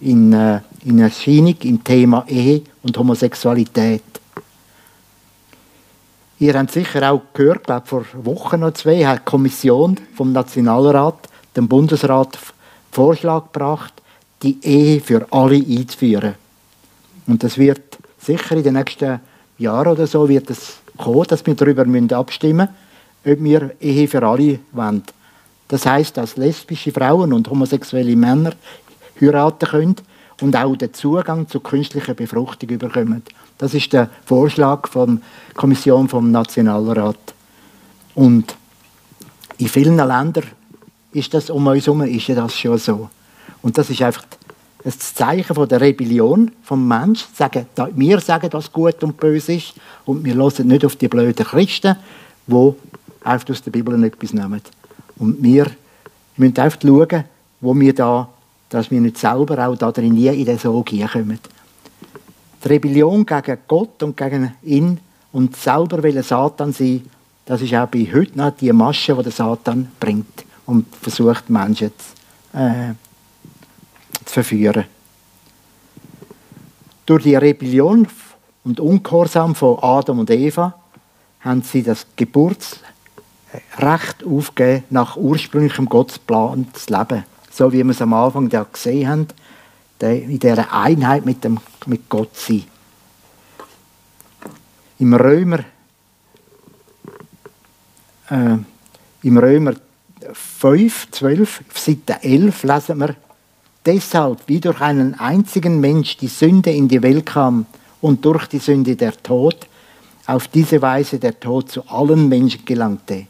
in, 0.00 0.32
äh, 0.32 0.60
in 0.84 0.98
Erscheinung 0.98 1.54
im 1.62 1.82
Thema 1.84 2.24
Ehe 2.26 2.62
und 2.82 2.98
Homosexualität. 2.98 4.02
Ihr 6.40 6.54
habt 6.54 6.70
sicher 6.70 7.10
auch 7.10 7.22
gehört, 7.34 7.64
glaube 7.64 7.86
vor 7.86 8.04
Wochen 8.22 8.62
oder 8.62 8.74
zwei 8.74 9.04
hat 9.04 9.20
die 9.20 9.24
Kommission 9.24 9.98
vom 10.14 10.32
Nationalrat 10.32 11.28
dem 11.56 11.66
Bundesrat 11.66 12.38
Vorschlag 12.92 13.52
gebracht, 13.52 13.92
die 14.42 14.58
Ehe 14.62 15.00
für 15.00 15.26
alle 15.32 15.56
einzuführen. 15.56 16.34
Und 17.26 17.42
das 17.42 17.58
wird 17.58 17.98
sicher 18.20 18.56
in 18.56 18.62
den 18.62 18.74
nächsten 18.74 19.20
Jahren 19.58 19.88
oder 19.88 20.06
so 20.06 20.28
wird 20.28 20.48
es 20.50 20.78
kommen, 20.96 21.24
dass 21.24 21.44
wir 21.44 21.54
darüber 21.54 21.84
abstimmen 22.16 22.68
müssen, 23.24 23.38
ob 23.38 23.44
wir 23.44 23.74
Ehe 23.80 24.06
für 24.06 24.22
alle 24.22 24.60
wollen. 24.72 25.02
Das 25.66 25.84
heißt, 25.84 26.16
dass 26.16 26.36
lesbische 26.36 26.92
Frauen 26.92 27.32
und 27.32 27.50
homosexuelle 27.50 28.16
Männer 28.16 28.52
heiraten 29.20 29.68
können 29.68 29.96
und 30.40 30.56
auch 30.56 30.76
den 30.76 30.94
Zugang 30.94 31.48
zur 31.48 31.62
künstlichen 31.62 32.14
Befruchtung 32.14 32.78
bekommen. 32.78 33.22
Das 33.58 33.74
ist 33.74 33.92
der 33.92 34.08
Vorschlag 34.24 34.88
von 34.88 35.16
der 35.16 35.54
Kommission 35.54 36.08
vom 36.08 36.30
Nationalrat. 36.30 37.18
Und 38.14 38.56
in 39.58 39.68
vielen 39.68 39.96
Ländern 39.96 40.44
ist 41.12 41.34
das 41.34 41.50
um 41.50 41.66
uns 41.66 41.86
herum, 41.86 42.02
ist 42.02 42.28
das 42.28 42.56
schon 42.56 42.78
so. 42.78 43.10
Und 43.60 43.76
das 43.76 43.90
ist 43.90 44.02
einfach 44.02 44.24
ein 44.84 44.92
Zeichen 44.92 45.54
von 45.54 45.68
der 45.68 45.80
Rebellion 45.80 46.52
vom 46.62 46.86
Mensch. 46.86 47.26
Sagen, 47.34 47.66
wir 47.94 48.20
sagen, 48.20 48.48
was 48.52 48.72
gut 48.72 49.02
und 49.02 49.16
böse 49.16 49.54
ist 49.54 49.74
und 50.04 50.24
wir 50.24 50.34
hören 50.34 50.68
nicht 50.68 50.84
auf 50.84 50.94
die 50.96 51.08
blöden 51.08 51.44
Christen, 51.44 51.96
die 52.46 52.72
einfach 53.24 53.50
aus 53.50 53.62
der 53.62 53.72
Bibel 53.72 54.02
etwas 54.04 54.32
nehmen. 54.32 54.62
Und 55.18 55.42
wir 55.42 55.66
müssen 56.36 56.58
einfach 56.58 56.80
schauen, 56.80 57.24
wo 57.60 57.74
wir 57.74 57.92
da, 57.92 58.28
dass 58.68 58.90
wir 58.90 59.00
nicht 59.00 59.18
selber 59.18 59.66
auch 59.66 59.76
da 59.76 59.90
drin 59.90 60.14
nie 60.14 60.28
in 60.28 60.44
den 60.44 60.58
Sog 60.58 60.86
kommen. 60.86 61.40
Die 62.64 62.68
Rebellion 62.68 63.24
gegen 63.24 63.58
Gott 63.66 64.02
und 64.02 64.16
gegen 64.16 64.52
ihn 64.62 65.00
und 65.32 65.56
selber 65.56 66.02
will 66.02 66.22
Satan 66.22 66.72
sein, 66.72 67.04
das 67.44 67.62
ist 67.62 67.74
auch 67.74 67.86
bei 67.88 68.06
heute 68.12 68.36
noch 68.36 68.50
die 68.56 68.72
Masche, 68.72 69.14
die 69.14 69.22
der 69.22 69.32
Satan 69.32 69.90
bringt 69.98 70.44
und 70.66 70.94
versucht, 70.96 71.48
Menschen 71.48 71.92
zu, 72.52 72.58
äh, 72.58 72.92
zu 74.24 74.34
verführen. 74.34 74.84
Durch 77.06 77.22
die 77.22 77.36
Rebellion 77.36 78.06
und 78.64 78.80
Ungehorsam 78.80 79.54
von 79.54 79.78
Adam 79.80 80.18
und 80.18 80.30
Eva 80.30 80.74
haben 81.40 81.62
sie 81.62 81.82
das 81.82 82.06
Geburtsrecht 82.16 82.82
aufgegeben, 84.26 84.84
nach 84.90 85.16
ursprünglichem 85.16 85.86
Gottesplan 85.86 86.66
zu 86.74 86.92
leben. 86.92 87.24
So 87.50 87.72
wie 87.72 87.82
wir 87.82 87.90
es 87.90 88.02
am 88.02 88.12
Anfang 88.12 88.50
gesehen 88.50 89.08
haben, 89.08 89.26
in 90.06 90.38
dieser 90.38 90.72
Einheit 90.72 91.24
mit, 91.24 91.42
dem, 91.44 91.58
mit 91.86 92.08
Gott 92.08 92.36
sein. 92.36 92.64
Im 94.98 95.14
Römer, 95.14 95.60
äh, 98.30 98.56
im 99.22 99.38
Römer 99.38 99.74
5, 100.32 101.10
12, 101.10 101.64
Seite 101.74 102.22
11 102.22 102.62
lesen 102.64 102.98
wir, 102.98 103.14
deshalb, 103.86 104.40
wie 104.46 104.60
durch 104.60 104.80
einen 104.80 105.14
einzigen 105.14 105.80
Mensch 105.80 106.16
die 106.16 106.28
Sünde 106.28 106.70
in 106.70 106.88
die 106.88 107.02
Welt 107.02 107.26
kam 107.26 107.66
und 108.00 108.24
durch 108.24 108.46
die 108.46 108.58
Sünde 108.58 108.96
der 108.96 109.12
Tod, 109.22 109.66
auf 110.26 110.48
diese 110.48 110.82
Weise 110.82 111.18
der 111.18 111.40
Tod 111.40 111.70
zu 111.70 111.88
allen 111.88 112.28
Menschen 112.28 112.64
gelangte, 112.64 113.26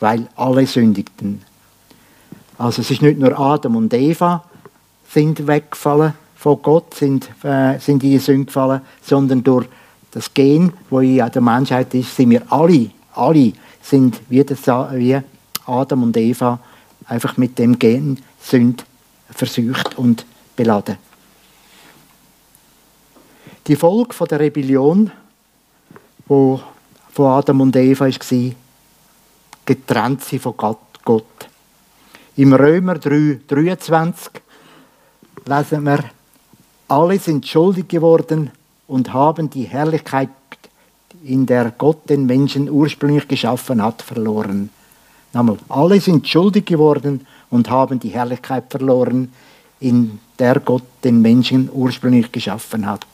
weil 0.00 0.28
alle 0.36 0.66
sündigten. 0.66 1.42
Also 2.58 2.82
es 2.82 2.90
ist 2.90 3.02
nicht 3.02 3.18
nur 3.18 3.38
Adam 3.38 3.76
und 3.76 3.94
Eva 3.94 4.44
sind 5.08 5.46
weggefallen 5.46 6.14
von 6.36 6.60
Gott, 6.60 6.94
sind, 6.94 7.28
äh, 7.42 7.78
sind 7.78 8.02
in 8.02 8.10
die 8.10 8.18
Sünde 8.18 8.46
gefallen, 8.46 8.80
sondern 9.02 9.42
durch 9.42 9.66
das 10.10 10.32
Gen, 10.32 10.72
wo 10.90 11.00
in 11.00 11.16
der 11.16 11.40
Menschheit 11.40 11.94
ist, 11.94 12.14
sind 12.14 12.30
wir 12.30 12.42
alle, 12.52 12.90
alle 13.14 13.52
sind 13.82 14.20
wie, 14.28 14.44
das, 14.44 14.66
wie 14.66 15.20
Adam 15.66 16.02
und 16.02 16.16
Eva 16.16 16.58
einfach 17.06 17.36
mit 17.36 17.58
dem 17.58 17.78
Gen 17.78 18.18
Sünde 18.40 18.84
versucht 19.30 19.98
und 19.98 20.24
beladen. 20.56 20.96
Die 23.66 23.76
Folge 23.76 24.14
der 24.26 24.40
Rebellion, 24.40 25.10
wo 26.26 26.60
von 27.12 27.26
Adam 27.26 27.62
und 27.62 27.76
Eva 27.76 28.06
war, 28.06 28.52
getrennt 29.64 30.24
sie 30.24 30.38
von 30.38 30.54
Gott. 30.56 31.28
Im 32.36 32.52
Römer 32.52 32.98
3, 32.98 33.40
23 33.46 34.43
lesen 35.46 35.84
wir, 35.84 36.04
alle 36.88 37.18
sind 37.18 37.46
schuldig 37.46 37.88
geworden 37.88 38.50
und 38.86 39.12
haben 39.12 39.50
die 39.50 39.64
Herrlichkeit, 39.64 40.28
in 41.24 41.46
der 41.46 41.70
Gott 41.70 42.08
den 42.10 42.26
Menschen 42.26 42.68
ursprünglich 42.68 43.26
geschaffen 43.26 43.82
hat, 43.82 44.02
verloren. 44.02 44.70
Nochmal, 45.32 45.56
alle 45.68 46.00
sind 46.00 46.28
schuldig 46.28 46.66
geworden 46.66 47.26
und 47.50 47.70
haben 47.70 47.98
die 47.98 48.10
Herrlichkeit 48.10 48.64
verloren, 48.70 49.32
in 49.80 50.18
der 50.38 50.60
Gott 50.60 50.84
den 51.02 51.22
Menschen 51.22 51.70
ursprünglich 51.72 52.30
geschaffen 52.30 52.86
hat. 52.86 53.06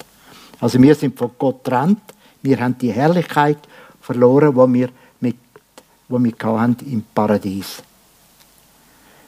Also 0.61 0.81
wir 0.81 0.95
sind 0.95 1.19
von 1.19 1.31
Gott 1.39 1.65
trennt, 1.65 2.01
wir 2.43 2.61
haben 2.61 2.77
die 2.79 2.93
Herrlichkeit 2.93 3.59
verloren, 4.01 4.55
wo 4.55 4.71
wir 4.73 4.91
mit, 5.21 5.37
wo 6.09 6.19
wir 6.19 6.33
hatten 6.43 6.91
im 6.91 7.05
Paradies. 7.15 7.83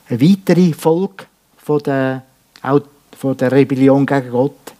Eine 0.08 0.20
weitere 0.20 0.72
Folge 0.72 1.24
von 1.56 1.78
der, 1.80 2.22
von 3.18 3.36
der 3.36 3.52
Rebellion 3.52 4.06
gegen 4.06 4.30
Gott 4.30 4.72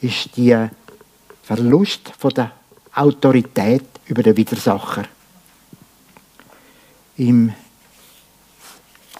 ist 0.00 0.36
der 0.36 0.70
Verlust 1.42 2.12
von 2.18 2.30
der 2.30 2.52
Autorität 2.94 3.84
über 4.06 4.22
den 4.22 4.36
Widersacher. 4.36 5.04
Im 7.16 7.52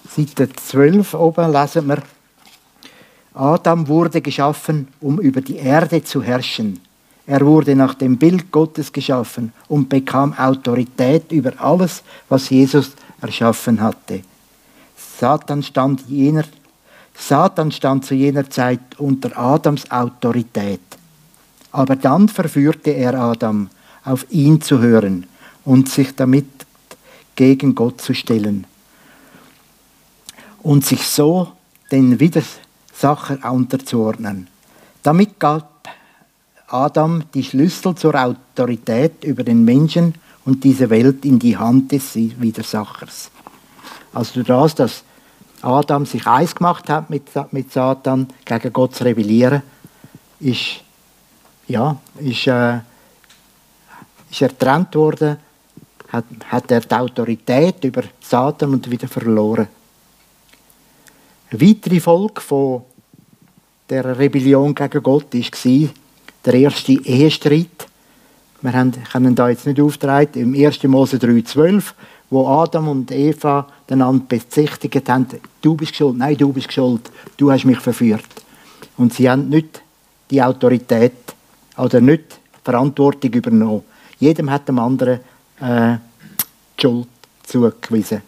Seite 0.09 0.49
12 0.51 1.13
oben 1.13 1.51
lesen 1.51 1.87
wir, 1.87 2.01
Adam 3.33 3.87
wurde 3.87 4.21
geschaffen, 4.21 4.87
um 4.99 5.19
über 5.19 5.41
die 5.41 5.55
Erde 5.55 6.03
zu 6.03 6.21
herrschen. 6.21 6.81
Er 7.25 7.45
wurde 7.45 7.75
nach 7.75 7.93
dem 7.93 8.17
Bild 8.17 8.51
Gottes 8.51 8.91
geschaffen 8.91 9.53
und 9.69 9.87
bekam 9.87 10.33
Autorität 10.33 11.31
über 11.31 11.53
alles, 11.61 12.03
was 12.27 12.49
Jesus 12.49 12.91
erschaffen 13.21 13.79
hatte. 13.79 14.23
Satan 15.17 15.63
stand, 15.63 16.01
jener, 16.09 16.43
Satan 17.15 17.71
stand 17.71 18.05
zu 18.05 18.15
jener 18.15 18.49
Zeit 18.49 18.79
unter 18.97 19.37
Adams 19.37 19.89
Autorität. 19.91 20.81
Aber 21.71 21.95
dann 21.95 22.27
verführte 22.27 22.91
er 22.91 23.13
Adam, 23.13 23.69
auf 24.03 24.25
ihn 24.29 24.61
zu 24.61 24.79
hören 24.79 25.27
und 25.63 25.89
sich 25.89 26.15
damit 26.15 26.47
gegen 27.35 27.75
Gott 27.75 28.01
zu 28.01 28.13
stellen 28.13 28.65
und 30.63 30.85
sich 30.85 31.07
so 31.07 31.51
den 31.91 32.19
Widersacher 32.19 33.51
unterzuordnen. 33.51 34.47
Damit 35.03 35.39
gab 35.39 35.87
Adam 36.67 37.23
die 37.33 37.43
Schlüssel 37.43 37.95
zur 37.95 38.15
Autorität 38.15 39.23
über 39.23 39.43
den 39.43 39.63
Menschen 39.63 40.15
und 40.45 40.63
diese 40.63 40.89
Welt 40.89 41.25
in 41.25 41.37
die 41.37 41.57
Hand 41.57 41.91
des 41.91 42.15
Widersachers. 42.15 43.29
Also 44.13 44.43
das, 44.43 44.75
dass 44.75 45.03
Adam 45.63 46.05
sich 46.05 46.25
eins 46.25 46.55
gemacht 46.55 46.89
hat 46.89 47.09
mit, 47.09 47.29
mit 47.51 47.71
Satan, 47.71 48.27
gegen 48.45 48.73
Gott 48.73 48.95
zu 48.95 49.03
rebellieren, 49.03 49.61
ist, 50.39 50.81
ja, 51.67 51.97
ist, 52.19 52.47
äh, 52.47 52.77
ist 54.29 54.41
er 54.41 54.49
getrennt 54.49 54.95
worden, 54.95 55.37
hat, 56.09 56.25
hat 56.49 56.71
er 56.71 56.81
die 56.81 56.95
Autorität 56.95 57.83
über 57.83 58.03
Satan 58.19 58.73
und 58.73 58.89
wieder 58.89 59.07
verloren. 59.07 59.67
Eine 61.51 61.61
weitere 61.61 61.99
Folge 61.99 62.41
von 62.41 62.83
der 63.89 64.17
Rebellion 64.17 64.73
gegen 64.73 65.03
Gott 65.03 65.33
war 65.33 65.89
der 66.45 66.53
erste 66.53 66.93
Ehestreit. 66.93 67.87
Wir 68.61 68.71
können 69.11 69.35
da 69.35 69.49
jetzt 69.49 69.65
nicht 69.65 69.81
auftreten. 69.81 70.39
Im 70.39 70.65
1. 70.65 70.83
Mose 70.83 71.17
3,12, 71.17 71.83
wo 72.29 72.47
Adam 72.47 72.87
und 72.87 73.11
Eva 73.11 73.67
einander 73.91 74.25
bezichtigt 74.27 75.09
haben, 75.09 75.27
du 75.61 75.75
bist 75.75 75.95
schuld, 75.95 76.17
nein, 76.17 76.37
du 76.37 76.51
bist 76.53 76.71
schuld, 76.71 77.11
du 77.37 77.51
hast 77.51 77.65
mich 77.65 77.79
verführt. 77.79 78.25
Und 78.97 79.13
sie 79.13 79.29
haben 79.29 79.49
nicht 79.49 79.81
die 80.29 80.41
Autorität 80.41 81.13
oder 81.77 81.99
nicht 82.01 82.23
die 82.31 82.63
Verantwortung 82.63 83.31
übernommen. 83.31 83.83
Jedem 84.19 84.49
hat 84.49 84.67
dem 84.67 84.79
anderen 84.79 85.19
äh, 85.59 85.97
die 86.77 86.81
Schuld 86.81 87.07
zugewiesen. 87.43 88.21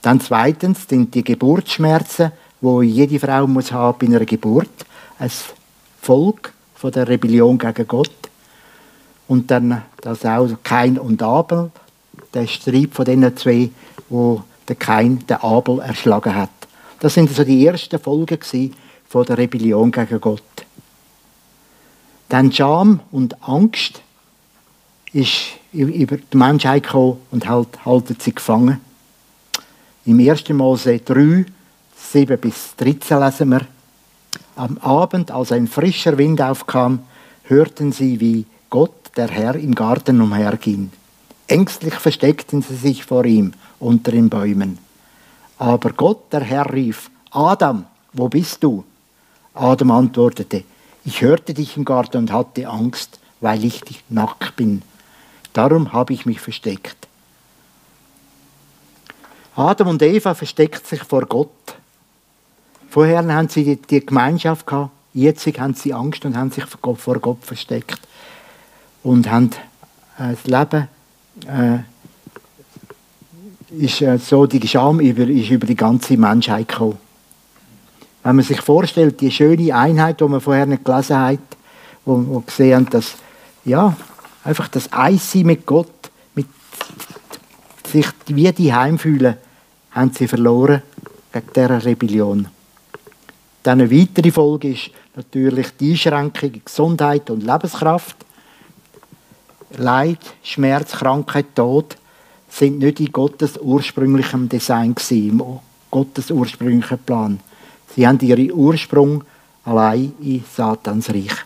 Dann 0.00 0.20
zweitens 0.20 0.88
sind 0.88 1.14
die 1.14 1.22
Geburtsschmerzen, 1.22 2.32
wo 2.60 2.82
jede 2.82 3.20
Frau 3.20 3.46
muss 3.46 3.72
haben 3.72 3.98
bei 3.98 4.06
einer 4.06 4.24
Geburt, 4.24 4.86
ein 5.18 5.30
Volk 6.00 6.52
von 6.74 6.90
der 6.90 7.06
Rebellion 7.06 7.58
gegen 7.58 7.86
Gott. 7.86 8.10
Und 9.28 9.50
dann 9.50 9.82
das 10.00 10.24
auch 10.24 10.48
Kain 10.64 10.98
und 10.98 11.22
Abel, 11.22 11.70
der 12.34 12.46
Streit 12.46 12.90
von 12.92 13.04
diesen 13.04 13.36
zwei, 13.36 13.70
wo 14.08 14.42
der 14.72 14.78
Kain 14.78 15.24
den 15.26 15.36
Abel 15.36 15.80
erschlagen 15.80 16.34
hat. 16.34 16.50
Das 17.00 17.14
sind 17.14 17.28
also 17.28 17.44
die 17.44 17.66
ersten 17.66 17.98
Folgen 17.98 18.38
von 19.08 19.24
der 19.26 19.36
Rebellion 19.36 19.92
gegen 19.92 20.20
Gott. 20.20 20.42
Dann 22.28 22.50
Scham 22.50 23.00
und 23.10 23.36
Angst 23.46 24.00
ist 25.12 25.58
über 25.72 26.16
die 26.16 26.36
Menschheit 26.36 26.84
gekommen 26.84 27.18
und 27.30 27.46
halt, 27.46 27.84
halten 27.84 28.16
sie 28.18 28.34
gefangen. 28.34 28.80
Im 30.06 30.18
1. 30.18 30.48
Mose 30.50 30.98
3, 30.98 31.44
7 31.94 32.38
bis 32.38 32.74
13 32.76 33.20
lesen 33.20 33.50
wir, 33.50 33.66
am 34.56 34.78
Abend, 34.78 35.30
als 35.30 35.52
ein 35.52 35.66
frischer 35.66 36.16
Wind 36.16 36.40
aufkam, 36.40 37.00
hörten 37.44 37.92
sie, 37.92 38.20
wie 38.20 38.46
Gott, 38.70 39.10
der 39.16 39.28
Herr, 39.28 39.54
im 39.56 39.74
Garten 39.74 40.20
umherging. 40.20 40.90
Ängstlich 41.46 41.94
versteckten 41.94 42.62
sie 42.62 42.76
sich 42.76 43.04
vor 43.04 43.24
ihm 43.24 43.52
unter 43.78 44.12
den 44.12 44.28
Bäumen. 44.28 44.78
Aber 45.58 45.90
Gott, 45.92 46.32
der 46.32 46.40
Herr, 46.40 46.72
rief, 46.72 47.10
Adam, 47.30 47.86
wo 48.12 48.28
bist 48.28 48.62
du? 48.62 48.84
Adam 49.54 49.90
antwortete, 49.90 50.64
ich 51.04 51.20
hörte 51.20 51.54
dich 51.54 51.76
im 51.76 51.84
Garten 51.84 52.18
und 52.18 52.32
hatte 52.32 52.68
Angst, 52.68 53.18
weil 53.40 53.64
ich 53.64 53.82
nackt 54.08 54.56
bin. 54.56 54.82
Darum 55.52 55.92
habe 55.92 56.14
ich 56.14 56.26
mich 56.26 56.40
versteckt. 56.40 57.08
Adam 59.54 59.88
und 59.88 60.02
Eva 60.02 60.34
versteckt 60.34 60.86
sich 60.86 61.02
vor 61.02 61.26
Gott. 61.26 61.50
Vorher 62.88 63.26
haben 63.26 63.48
sie 63.48 63.76
die 63.76 64.04
Gemeinschaft 64.04 64.66
gehabt, 64.66 64.90
jetzt 65.12 65.46
haben 65.58 65.74
sie 65.74 65.92
Angst 65.92 66.24
und 66.24 66.36
haben 66.36 66.50
sich 66.50 66.64
vor 66.64 67.18
Gott 67.18 67.44
versteckt 67.44 68.00
und 69.02 69.30
haben 69.30 69.50
äh, 70.18 70.32
das 70.32 70.44
Leben 70.44 70.88
äh, 71.46 71.78
ist 73.78 74.02
äh, 74.02 74.18
so 74.18 74.46
die 74.46 74.66
Scham 74.66 75.00
über, 75.00 75.22
ist 75.22 75.50
über 75.50 75.66
die 75.66 75.76
ganze 75.76 76.16
Menschheit 76.16 76.68
gekommen. 76.68 76.98
Wenn 78.22 78.36
man 78.36 78.44
sich 78.44 78.60
vorstellt, 78.60 79.20
die 79.20 79.30
schöne 79.30 79.74
Einheit, 79.74 80.20
die 80.20 80.24
man 80.24 80.40
vorher 80.40 80.66
nicht 80.66 80.84
gelesen 80.84 81.18
hat, 81.18 81.38
wo 82.04 82.16
wir 82.16 82.42
gesehen 82.42 82.76
haben, 82.76 82.90
dass 82.90 83.14
ja, 83.64 83.96
einfach 84.44 84.68
das 84.68 84.92
Eissein 84.92 85.46
mit 85.46 85.66
Gott, 85.66 86.10
mit 86.34 86.46
sich 87.86 88.06
wie 88.26 88.52
die 88.52 88.72
heimfühlen, 88.72 89.36
haben 89.92 90.12
sie 90.12 90.28
verloren 90.28 90.82
gegen 91.32 91.46
dieser 91.54 91.84
Rebellion. 91.84 92.48
Dann 93.62 93.80
eine 93.80 93.90
weitere 93.90 94.30
Folge 94.30 94.72
ist 94.72 94.90
natürlich 95.14 95.68
die 95.78 95.92
Einschränkung 95.92 96.52
in 96.52 96.64
Gesundheit 96.64 97.30
und 97.30 97.44
Lebenskraft. 97.44 98.16
Leid, 99.76 100.20
Schmerz, 100.42 100.92
Krankheit, 100.92 101.54
Tod 101.54 101.96
sind 102.48 102.78
nicht 102.78 103.00
in 103.00 103.12
Gottes 103.12 103.58
ursprünglichem 103.58 104.48
Design 104.48 104.94
gewesen, 104.94 105.40
im 105.40 105.60
Gottes 105.90 106.30
ursprünglichen 106.30 106.98
Plan. 106.98 107.40
Sie 107.94 108.06
haben 108.06 108.20
ihren 108.20 108.52
Ursprung 108.52 109.24
allein 109.64 110.12
in 110.20 110.44
Satans 110.54 111.08
Reich. 111.10 111.44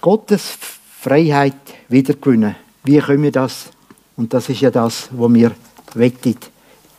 Gottes 0.00 0.58
Freiheit 1.00 1.54
wiedergewinnen. 1.88 2.56
Wie 2.82 2.98
können 2.98 3.22
wir 3.22 3.32
das? 3.32 3.70
Und 4.16 4.34
das 4.34 4.48
ist 4.48 4.60
ja 4.60 4.70
das, 4.70 5.08
was 5.12 5.32
wir 5.32 5.52
wettet. 5.94 6.50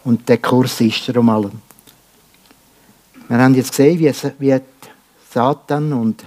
Und 0.04 0.28
der 0.28 0.40
Kurs 0.40 0.82
ist 0.82 1.08
darum 1.08 1.30
allem. 1.30 1.62
Wir 3.28 3.38
haben 3.38 3.56
jetzt 3.56 3.72
gesehen, 3.72 4.00
wie, 4.00 4.12
wie 4.40 4.60
Satan 5.36 5.92
und 5.92 6.24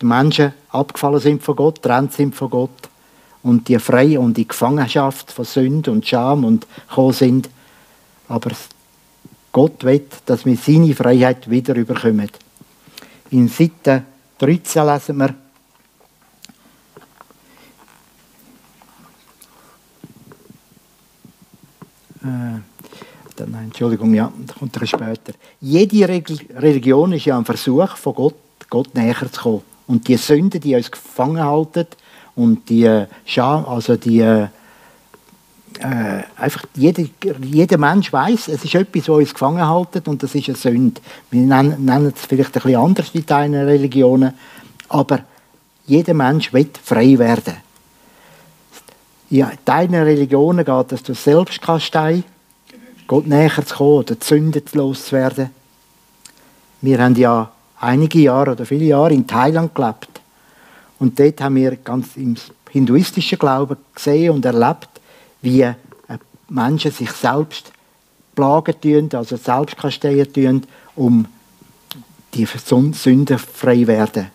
die 0.00 0.06
Menschen 0.06 0.54
abgefallen 0.70 1.20
sind 1.20 1.42
von 1.42 1.56
Gott, 1.56 1.82
trennt 1.82 2.14
sind 2.14 2.34
von 2.34 2.48
Gott 2.48 2.88
und 3.42 3.68
die 3.68 3.78
frei 3.78 4.18
und 4.18 4.34
die 4.34 4.48
Gefangenschaft 4.48 5.30
von 5.30 5.44
Sünde 5.44 5.90
und 5.90 6.06
Scham 6.06 6.46
und 6.46 6.66
gekommen 6.88 7.12
sind. 7.12 7.50
Aber 8.28 8.52
Gott 9.52 9.84
will, 9.84 10.06
dass 10.24 10.46
wir 10.46 10.56
seine 10.56 10.94
Freiheit 10.94 11.50
wieder 11.50 11.74
überkommen. 11.74 12.30
In 13.30 13.48
Seite 13.48 14.04
13 14.38 14.86
lesen 14.86 15.18
wir, 15.18 15.34
nein, 23.50 23.64
Entschuldigung, 23.64 24.14
ja, 24.14 24.32
da 24.46 24.54
kommt 24.54 24.76
er 24.76 24.86
später. 24.86 25.32
Jede 25.60 26.08
Religion 26.08 27.12
ist 27.12 27.24
ja 27.24 27.36
ein 27.36 27.44
Versuch 27.44 27.96
von 27.96 28.14
Gott, 28.14 28.34
Gott 28.68 28.94
näher 28.94 29.30
zu 29.30 29.40
kommen. 29.40 29.62
Und 29.86 30.06
die 30.06 30.16
Sünden, 30.16 30.60
die 30.60 30.74
uns 30.74 30.90
gefangen 30.90 31.42
halten 31.42 31.86
und 32.36 32.68
die 32.68 32.84
äh, 32.84 33.06
Scham, 33.24 33.64
also 33.66 33.96
die 33.96 34.20
äh, 34.20 34.46
äh, 35.80 36.22
einfach 36.36 36.64
jeder, 36.74 37.04
jeder 37.42 37.78
Mensch 37.78 38.12
weiß, 38.12 38.48
es 38.48 38.64
ist 38.64 38.74
etwas, 38.74 39.08
was 39.08 39.16
uns 39.16 39.32
gefangen 39.32 39.66
halten 39.66 40.02
und 40.06 40.22
das 40.22 40.34
ist 40.34 40.48
eine 40.48 40.56
Sünde. 40.56 41.00
Wir 41.30 41.42
nennen, 41.42 41.84
nennen 41.84 42.12
es 42.14 42.26
vielleicht 42.26 42.56
ein 42.56 42.62
bisschen 42.62 42.80
anders 42.80 43.10
in 43.12 43.26
deinen 43.26 43.66
Religionen, 43.66 44.34
aber 44.88 45.20
jeder 45.86 46.14
Mensch 46.14 46.52
will 46.52 46.70
frei 46.82 47.18
werden. 47.18 47.54
In 49.30 49.46
deinen 49.64 50.02
Religionen 50.02 50.64
geht 50.64 50.92
es 50.92 51.02
durch 51.02 51.18
Selbstkastei, 51.18 52.24
Gott 53.10 53.26
näher 53.26 53.50
zu 53.66 53.74
kommen 53.74 53.90
oder 53.90 54.14
die 54.14 54.24
Sünden 54.24 54.62
loszuwerden. 54.72 55.50
Wir 56.80 57.02
haben 57.02 57.16
ja 57.16 57.50
einige 57.80 58.20
Jahre 58.20 58.52
oder 58.52 58.64
viele 58.64 58.84
Jahre 58.84 59.12
in 59.12 59.26
Thailand 59.26 59.74
gelebt. 59.74 60.20
Und 61.00 61.18
dort 61.18 61.40
haben 61.40 61.56
wir 61.56 61.74
ganz 61.74 62.14
im 62.14 62.36
hinduistischen 62.70 63.36
Glauben 63.36 63.78
gesehen 63.96 64.30
und 64.30 64.44
erlebt, 64.44 64.90
wie 65.42 65.62
äh, 65.62 65.74
Menschen 66.50 66.92
sich 66.92 67.10
selbst 67.10 67.72
plagen 68.36 68.80
tun, 68.80 69.08
also 69.14 69.36
selbst 69.36 69.76
kasteien 69.76 70.32
tun, 70.32 70.62
um 70.94 71.26
die 72.32 72.46
Sünden 72.46 73.38
frei 73.38 73.88
werden. 73.88 74.26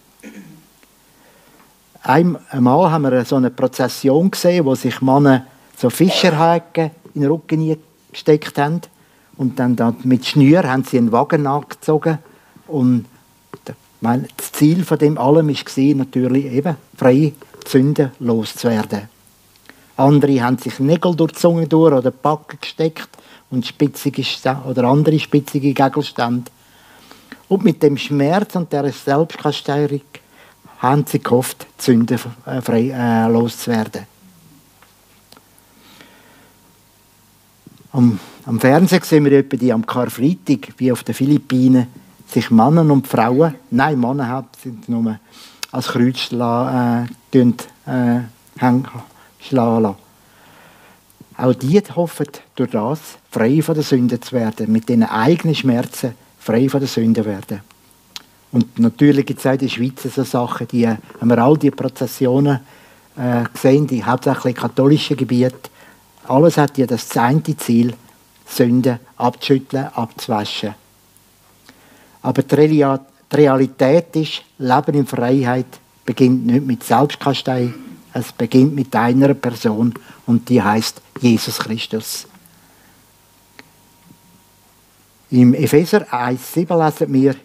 Einmal 2.04 2.92
haben 2.92 3.04
wir 3.04 3.24
so 3.24 3.38
eine 3.38 3.52
Prozession 3.52 4.30
gesehen, 4.30 4.66
wo 4.66 4.76
sich 4.76 5.02
Männer 5.02 5.48
so 5.78 5.90
Fischerhaken 5.90 6.92
in 7.14 7.22
den 7.22 7.32
Rücken 7.32 7.78
gesteckt 8.16 8.58
haben 8.58 8.82
und 9.38 9.60
dann 9.60 9.98
mit 10.04 10.26
Schnür 10.26 10.64
haben 10.64 10.84
sie 10.84 10.98
einen 10.98 11.12
Wagen 11.12 11.44
nachgezogen 11.44 12.20
und 12.68 13.06
das 14.02 14.52
Ziel 14.52 14.84
von 14.84 14.98
dem 14.98 15.18
allem 15.18 15.50
war 15.50 15.96
natürlich 15.96 16.46
eben, 16.46 16.76
frei 16.96 17.34
Sünden 17.68 18.12
loszuwerden. 18.20 19.10
Andere 19.98 20.42
haben 20.42 20.58
sich 20.58 20.80
Nägel 20.80 21.16
durch 21.16 21.32
die 21.32 21.40
Zunge 21.40 21.68
durch 21.68 21.94
oder 21.94 22.12
Backen 22.12 22.60
gesteckt 22.60 23.10
und 23.50 23.66
spitzige 23.66 24.24
oder 24.68 24.84
andere 24.86 25.20
spitzige 25.20 25.74
Gegenstände. 25.74 26.52
Und 27.48 27.64
mit 27.64 27.82
dem 27.82 27.98
Schmerz 27.98 28.56
und 28.56 28.72
der 28.74 28.92
Selbstkasteuerung 28.92 30.02
haben 30.80 31.06
sie 31.08 31.20
gehofft, 31.20 31.66
Sünden 31.78 32.20
äh, 32.46 32.92
äh, 32.92 33.28
loszuwerden. 33.28 34.15
Am, 37.96 38.20
am 38.46 38.60
Fernsehen 38.60 39.04
sehen 39.04 39.24
wir 39.24 39.32
etwa 39.32 39.56
die 39.56 39.72
am 39.72 39.86
Karfreitag, 39.86 40.74
wie 40.76 40.92
auf 40.92 41.06
den 41.06 41.16
Philippinen, 41.16 41.88
sich 42.28 42.52
Männer 42.52 42.82
und 42.82 43.08
Frauen, 43.08 43.56
nein, 43.72 43.98
Männer 43.98 44.44
sind 44.62 44.90
nur 44.90 45.18
als 45.72 45.88
Kreuz 45.88 46.30
äh, 46.34 47.04
äh, 47.04 48.20
schlagen 49.40 49.82
lassen. 49.82 49.96
Auch 51.38 51.54
die 51.54 51.82
hoffen 51.96 52.28
durch 52.58 52.72
das, 52.72 53.00
frei 53.32 53.62
von 53.62 53.76
der 53.76 53.84
Sünde 53.86 54.20
zu 54.20 54.34
werden, 54.34 54.74
mit 54.74 54.90
ihren 54.90 55.04
eigenen 55.04 55.56
Schmerzen 55.56 56.16
frei 56.38 56.68
von 56.68 56.82
der 56.82 56.90
Sünde 56.90 57.24
werden. 57.24 57.62
Und 58.52 58.78
natürlich 58.78 59.26
gibt 59.26 59.40
es 59.40 59.46
auch 59.46 59.54
in 59.54 59.60
der 59.60 59.70
Schweiz 59.70 60.04
so 60.04 60.24
Sachen, 60.26 60.68
die 60.68 60.86
haben 60.86 61.00
wir 61.22 61.38
all 61.38 61.58
die 61.58 61.72
Prozessionen 61.72 62.60
äh, 63.16 63.46
gesehen, 63.54 63.88
die 63.88 64.04
hauptsächlich 64.04 64.56
katholischen 64.56 65.16
Gebiete. 65.16 65.70
Alles 66.28 66.58
hat 66.58 66.78
ja 66.78 66.86
das 66.86 67.16
eine 67.18 67.44
Ziel, 67.58 67.94
Sünde 68.48 69.00
abzuschütteln, 69.18 69.88
abzuwaschen. 69.94 70.76
Aber 72.22 72.42
die 72.42 72.86
Realität 73.32 74.16
ist, 74.16 74.44
Leben 74.58 74.96
in 74.96 75.06
Freiheit 75.06 75.80
beginnt 76.06 76.46
nicht 76.46 76.66
mit 76.66 76.84
Selbstkastei, 76.84 77.74
es 78.14 78.32
beginnt 78.32 78.74
mit 78.76 78.96
einer 78.96 79.34
Person 79.34 79.94
und 80.26 80.48
die 80.50 80.62
heißt 80.62 81.02
Jesus 81.20 81.60
Christus. 81.60 82.28
Im 85.32 85.54
Epheser 85.54 86.08
1,7 86.14 86.78
lesen 86.78 87.14
wir, 87.14 87.36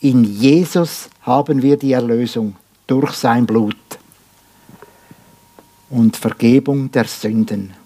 in 0.00 0.24
Jesus 0.24 1.08
haben 1.22 1.62
wir 1.62 1.76
die 1.76 1.92
Erlösung 1.92 2.54
durch 2.86 3.12
sein 3.12 3.46
Blut 3.46 3.76
und 5.90 6.16
Vergebung 6.16 6.90
der 6.90 7.04
Sünden. 7.04 7.81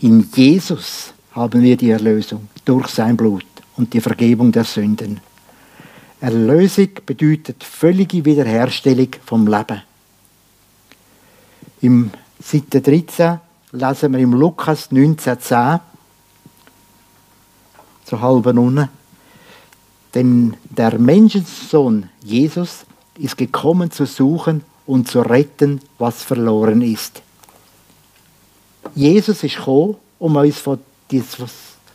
In 0.00 0.28
Jesus 0.34 1.12
haben 1.32 1.62
wir 1.62 1.76
die 1.76 1.90
Erlösung 1.90 2.48
durch 2.64 2.88
sein 2.88 3.16
Blut 3.16 3.46
und 3.76 3.92
die 3.92 4.00
Vergebung 4.00 4.52
der 4.52 4.64
Sünden. 4.64 5.20
Erlösung 6.20 6.88
bedeutet 7.04 7.62
völlige 7.62 8.24
Wiederherstellung 8.24 9.08
vom 9.24 9.46
Leben. 9.46 9.82
Im 11.80 12.10
Seite 12.40 12.80
13 12.80 13.38
lesen 13.72 14.12
wir 14.12 14.20
im 14.20 14.32
Lukas 14.32 14.90
19,10 14.90 15.80
so 18.06 18.20
halb 18.20 18.46
unten. 18.46 18.88
Denn 20.14 20.56
der 20.70 20.98
Menschensohn 20.98 22.08
Jesus 22.22 22.86
ist 23.18 23.36
gekommen 23.36 23.90
zu 23.90 24.06
suchen 24.06 24.62
und 24.86 25.08
zu 25.08 25.20
retten, 25.20 25.80
was 25.98 26.22
verloren 26.22 26.82
ist. 26.82 27.23
Jesus 28.94 29.42
ist 29.42 29.56
gekommen, 29.56 29.96
um 30.18 30.36
uns 30.36 30.58
von 30.58 30.78
dieser 31.10 31.46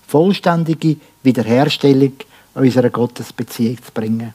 vollständigen 0.07 0.99
Wiederherstellung 1.23 2.13
unserer 2.53 2.89
Gottesbeziehung 2.89 3.77
zu 3.83 3.91
bringen. 3.91 4.33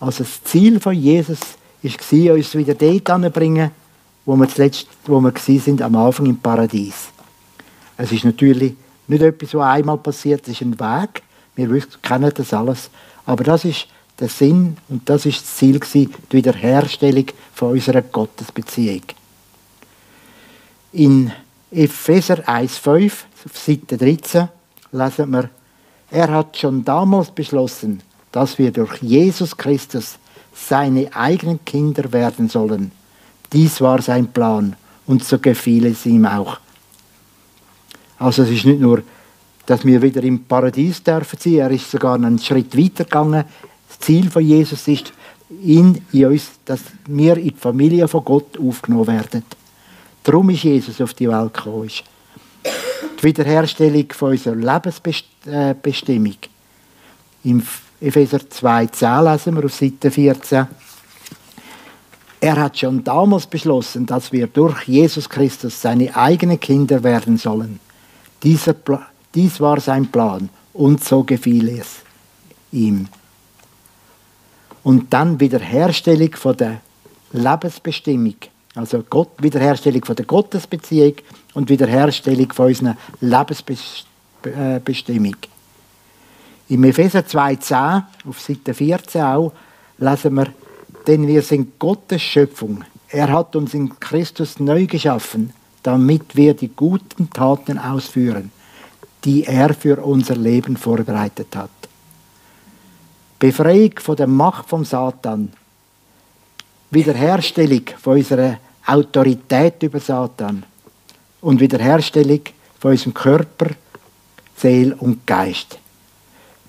Also 0.00 0.24
das 0.24 0.42
Ziel 0.44 0.80
von 0.80 0.94
Jesus 0.94 1.38
war, 1.82 2.34
uns 2.34 2.54
wieder 2.54 2.74
dort 2.74 3.10
anzubringen, 3.10 3.70
wo 4.24 4.36
wir 4.36 4.48
zuletzt 4.48 4.86
wo 5.06 5.20
wir 5.20 5.32
sind, 5.36 5.80
am 5.82 5.96
Anfang 5.96 6.26
im 6.26 6.38
Paradies. 6.38 7.08
Es 7.96 8.12
ist 8.12 8.24
natürlich 8.24 8.74
nicht 9.08 9.22
etwas, 9.22 9.54
was 9.54 9.66
einmal 9.66 9.98
passiert, 9.98 10.42
es 10.42 10.54
ist 10.54 10.62
ein 10.62 10.78
Weg. 10.78 11.22
Wir 11.56 11.82
kennen 12.02 12.32
das 12.34 12.52
alles. 12.52 12.90
Aber 13.26 13.42
das 13.42 13.64
ist 13.64 13.88
der 14.20 14.28
Sinn 14.28 14.76
und 14.88 15.08
das 15.08 15.26
ist 15.26 15.42
das 15.42 15.56
Ziel 15.56 15.80
die 15.94 16.08
Wiederherstellung 16.30 17.26
von 17.54 17.72
unserer 17.72 18.02
Gottesbeziehung. 18.02 19.02
In 20.92 21.30
Epheser 21.70 22.48
1,5 22.48 23.12
auf 23.44 23.56
Seite 23.58 23.98
13 23.98 24.48
lesen 24.92 25.30
wir, 25.30 25.50
er 26.10 26.30
hat 26.30 26.56
schon 26.56 26.82
damals 26.82 27.30
beschlossen, 27.30 28.00
dass 28.32 28.58
wir 28.58 28.72
durch 28.72 29.02
Jesus 29.02 29.54
Christus 29.54 30.18
seine 30.54 31.14
eigenen 31.14 31.62
Kinder 31.64 32.10
werden 32.12 32.48
sollen. 32.48 32.90
Dies 33.52 33.82
war 33.82 34.00
sein 34.00 34.28
Plan 34.28 34.76
und 35.06 35.22
so 35.22 35.38
gefiel 35.38 35.86
es 35.86 36.06
ihm 36.06 36.24
auch. 36.24 36.58
Also 38.18 38.42
es 38.42 38.50
ist 38.50 38.64
nicht 38.64 38.80
nur, 38.80 39.02
dass 39.66 39.84
wir 39.84 40.00
wieder 40.00 40.22
im 40.22 40.44
Paradies 40.44 41.02
dürfen 41.02 41.38
sein, 41.38 41.54
er 41.54 41.70
ist 41.70 41.90
sogar 41.90 42.14
einen 42.14 42.38
Schritt 42.38 42.76
weiter 42.76 43.04
gegangen. 43.04 43.44
Das 43.88 43.98
Ziel 44.00 44.30
von 44.30 44.42
Jesus 44.42 44.88
ist, 44.88 45.12
ihn 45.62 46.02
in 46.12 46.26
uns, 46.26 46.52
dass 46.64 46.80
wir 47.06 47.36
in 47.36 47.48
die 47.48 47.54
Familie 47.54 48.08
von 48.08 48.24
Gott 48.24 48.58
aufgenommen 48.58 49.06
werden. 49.06 49.42
Darum 50.22 50.50
ist 50.50 50.64
Jesus 50.64 51.00
auf 51.00 51.14
die 51.14 51.28
Welt 51.28 51.54
gekommen. 51.54 51.90
Die 53.18 53.22
Wiederherstellung 53.22 54.12
von 54.12 54.30
unserer 54.32 54.54
Lebensbestimmung. 54.54 56.36
Im 57.44 57.62
Epheser 58.00 58.38
2,10 58.38 59.32
lesen 59.32 59.56
wir 59.56 59.64
auf 59.64 59.74
Seite 59.74 60.10
14. 60.10 60.66
Er 62.40 62.56
hat 62.56 62.78
schon 62.78 63.02
damals 63.02 63.46
beschlossen, 63.46 64.06
dass 64.06 64.30
wir 64.30 64.46
durch 64.46 64.84
Jesus 64.84 65.28
Christus 65.28 65.80
seine 65.80 66.14
eigenen 66.14 66.60
Kinder 66.60 67.02
werden 67.02 67.36
sollen. 67.36 67.80
Dieser 68.42 68.74
dies 69.34 69.60
war 69.60 69.80
sein 69.80 70.10
Plan 70.10 70.48
und 70.72 71.04
so 71.04 71.24
gefiel 71.24 71.68
es 71.80 71.96
ihm. 72.70 73.08
Und 74.82 75.12
dann 75.12 75.40
Wiederherstellung 75.40 76.34
von 76.34 76.56
der 76.56 76.80
Lebensbestimmung, 77.32 78.36
also 78.78 79.04
Gott, 79.08 79.30
Wiederherstellung 79.38 80.04
von 80.04 80.14
der 80.14 80.24
Gottesbeziehung 80.24 81.14
und 81.54 81.68
Wiederherstellung 81.68 82.52
von 82.52 82.66
unserer 82.66 82.96
Lebensbestimmung. 83.20 85.36
Im 86.68 86.84
Epheser 86.84 87.20
2,10, 87.20 88.02
auf 88.28 88.40
Seite 88.40 88.74
14 88.74 89.22
auch, 89.22 89.52
lesen 89.98 90.34
wir, 90.34 90.46
denn 91.06 91.26
wir 91.26 91.42
sind 91.42 91.78
Gottes 91.78 92.22
Schöpfung. 92.22 92.84
Er 93.08 93.32
hat 93.32 93.56
uns 93.56 93.74
in 93.74 93.98
Christus 93.98 94.60
neu 94.60 94.86
geschaffen, 94.86 95.52
damit 95.82 96.36
wir 96.36 96.54
die 96.54 96.68
guten 96.68 97.30
Taten 97.30 97.78
ausführen, 97.78 98.52
die 99.24 99.44
er 99.44 99.74
für 99.74 100.04
unser 100.04 100.36
Leben 100.36 100.76
vorbereitet 100.76 101.56
hat. 101.56 101.70
Befreiung 103.38 103.92
von 103.98 104.16
der 104.16 104.26
Macht 104.26 104.68
vom 104.68 104.84
Satan, 104.84 105.52
Wiederherstellung 106.90 107.82
von 107.98 108.18
unserer 108.18 108.58
Autorität 108.88 109.82
über 109.82 110.00
Satan 110.00 110.64
und 111.42 111.60
Wiederherstellung 111.60 112.40
von 112.80 112.92
unserem 112.92 113.12
Körper, 113.12 113.66
Seele 114.56 114.96
und 114.96 115.26
Geist. 115.26 115.78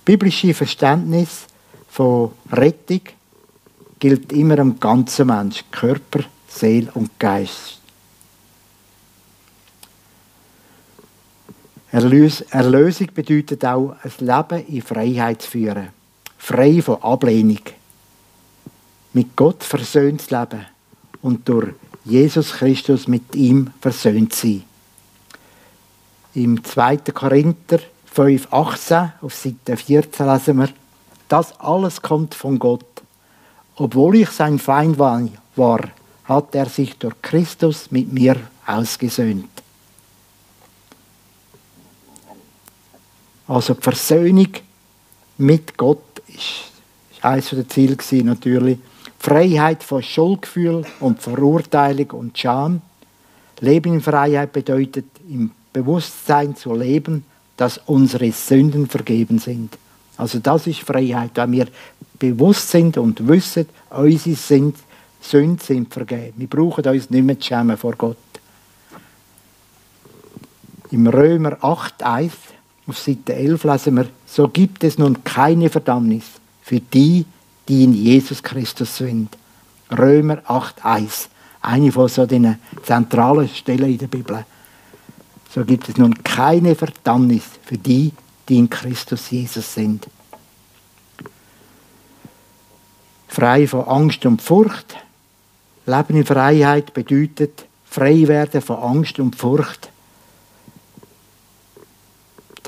Biblische 0.04 0.54
Verständnis 0.54 1.48
von 1.90 2.32
Rettung 2.52 3.02
gilt 4.00 4.34
immer 4.34 4.60
am 4.60 4.80
ganzen 4.80 5.28
Mensch, 5.28 5.64
Körper, 5.72 6.26
Seele 6.50 6.92
und 6.94 7.18
Geist. 7.18 7.80
Erlösung 11.92 13.08
bedeutet 13.14 13.64
auch, 13.64 13.96
ein 14.04 14.12
Leben 14.20 14.68
in 14.68 14.82
Freiheit 14.82 15.42
zu 15.42 15.52
führen. 15.52 15.90
Frei 16.38 16.82
von 16.82 17.02
Ablehnung. 17.02 17.62
Mit 19.14 19.36
Gott 19.36 19.64
versöhnt 19.64 20.22
zu 20.22 20.38
leben 20.38 20.66
und 21.22 21.48
durch 21.48 21.74
Jesus 22.10 22.54
Christus 22.54 23.08
mit 23.08 23.36
ihm 23.36 23.72
versöhnt 23.80 24.34
sein. 24.34 24.64
Im 26.34 26.64
2. 26.64 26.98
Korinther 27.14 27.80
5,18 28.16 29.12
auf 29.22 29.36
Seite 29.36 29.78
14 29.78 30.26
lesen 30.26 30.58
wir, 30.58 30.70
das 31.28 31.60
alles 31.60 32.02
kommt 32.02 32.34
von 32.34 32.58
Gott. 32.58 32.86
Obwohl 33.76 34.16
ich 34.16 34.30
sein 34.30 34.58
Feind 34.58 34.98
war, 34.98 35.82
hat 36.26 36.56
er 36.56 36.66
sich 36.66 36.98
durch 36.98 37.16
Christus 37.22 37.92
mit 37.92 38.12
mir 38.12 38.36
ausgesöhnt. 38.66 39.50
Also 43.48 43.74
die 43.74 43.82
Versöhnung 43.82 44.50
mit 45.38 45.78
Gott 45.78 46.22
ist 46.28 47.24
eines 47.24 47.50
der 47.50 47.68
Ziele 47.68 47.98
natürlich. 48.24 48.80
Freiheit 49.20 49.84
von 49.84 50.02
Schuldgefühl 50.02 50.86
und 51.02 51.22
Verurteilung 51.22 52.12
und 52.12 52.38
Scham. 52.38 52.82
Leben 53.60 53.96
in 53.96 54.02
Freiheit 54.02 54.54
bedeutet, 54.54 55.06
im 55.30 55.52
Bewusstsein 55.74 56.56
zu 56.56 56.74
leben, 56.74 57.26
dass 57.58 57.80
unsere 57.86 58.32
Sünden 58.32 58.88
vergeben 58.88 59.38
sind. 59.38 59.78
Also 60.16 60.40
das 60.40 60.68
ist 60.68 60.80
Freiheit, 60.80 61.32
wenn 61.36 61.52
wir 61.52 61.68
bewusst 62.18 62.70
sind 62.72 62.98
und 62.98 63.28
wissen, 63.28 63.68
unsere 63.90 64.36
Sünden 64.36 65.60
sind 65.60 65.94
vergeben. 65.94 66.34
Wir 66.38 66.48
brauchen 66.48 66.86
uns 66.86 67.10
nicht 67.10 67.24
mehr 67.24 67.40
zu 67.40 67.48
schämen 67.48 67.78
vor 67.78 67.96
Gott. 67.98 68.18
Im 70.92 71.08
Römer 71.08 71.58
8,1 71.62 72.32
auf 72.88 72.98
Seite 72.98 73.36
11 73.36 73.64
lesen 73.66 73.96
wir, 73.98 74.08
so 74.26 74.48
gibt 74.48 74.84
es 74.84 74.98
nun 74.98 75.24
keine 75.24 75.70
Verdammnis 75.70 76.24
für 76.62 76.80
die, 76.80 77.24
die 77.24 77.26
in 77.70 77.94
Jesus 77.94 78.42
Christus 78.42 78.98
sind. 78.98 79.38
Römer 79.92 80.38
8,1. 80.48 81.28
Eine 81.62 81.92
von 81.92 82.08
so 82.08 82.26
den 82.26 82.58
zentralen 82.84 83.50
Stellen 83.50 83.92
in 83.92 83.98
der 83.98 84.08
Bibel. 84.08 84.46
So 85.54 85.66
gibt 85.66 85.90
es 85.90 85.98
nun 85.98 86.24
keine 86.24 86.76
Verdammnis 86.76 87.44
für 87.64 87.78
die, 87.78 88.12
die 88.48 88.58
in 88.58 88.70
Christus 88.70 89.30
Jesus 89.32 89.74
sind. 89.74 90.08
Frei 93.28 93.68
von 93.68 93.86
Angst 93.86 94.26
und 94.26 94.42
Furcht. 94.42 94.96
Leben 95.86 96.18
in 96.18 96.26
Freiheit 96.26 96.94
bedeutet 96.94 97.66
frei 97.86 98.28
werden 98.28 98.62
von 98.62 98.78
Angst 98.78 99.20
und 99.20 99.36
Furcht 99.36 99.90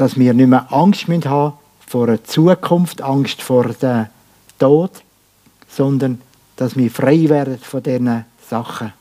dass 0.02 0.18
wir 0.18 0.34
nicht 0.34 0.48
mehr 0.48 0.72
Angst 0.74 1.08
haben 1.26 1.54
vor 1.86 2.08
der 2.08 2.24
Zukunft, 2.24 3.04
Angst 3.04 3.42
vor 3.44 3.66
dem 3.66 4.08
Tod, 4.62 4.92
sondern 5.68 6.22
dass 6.56 6.78
wir 6.78 6.92
frei 6.92 7.28
werden 7.28 7.58
von 7.58 7.82
diesen 7.82 8.26
Sachen. 8.48 8.94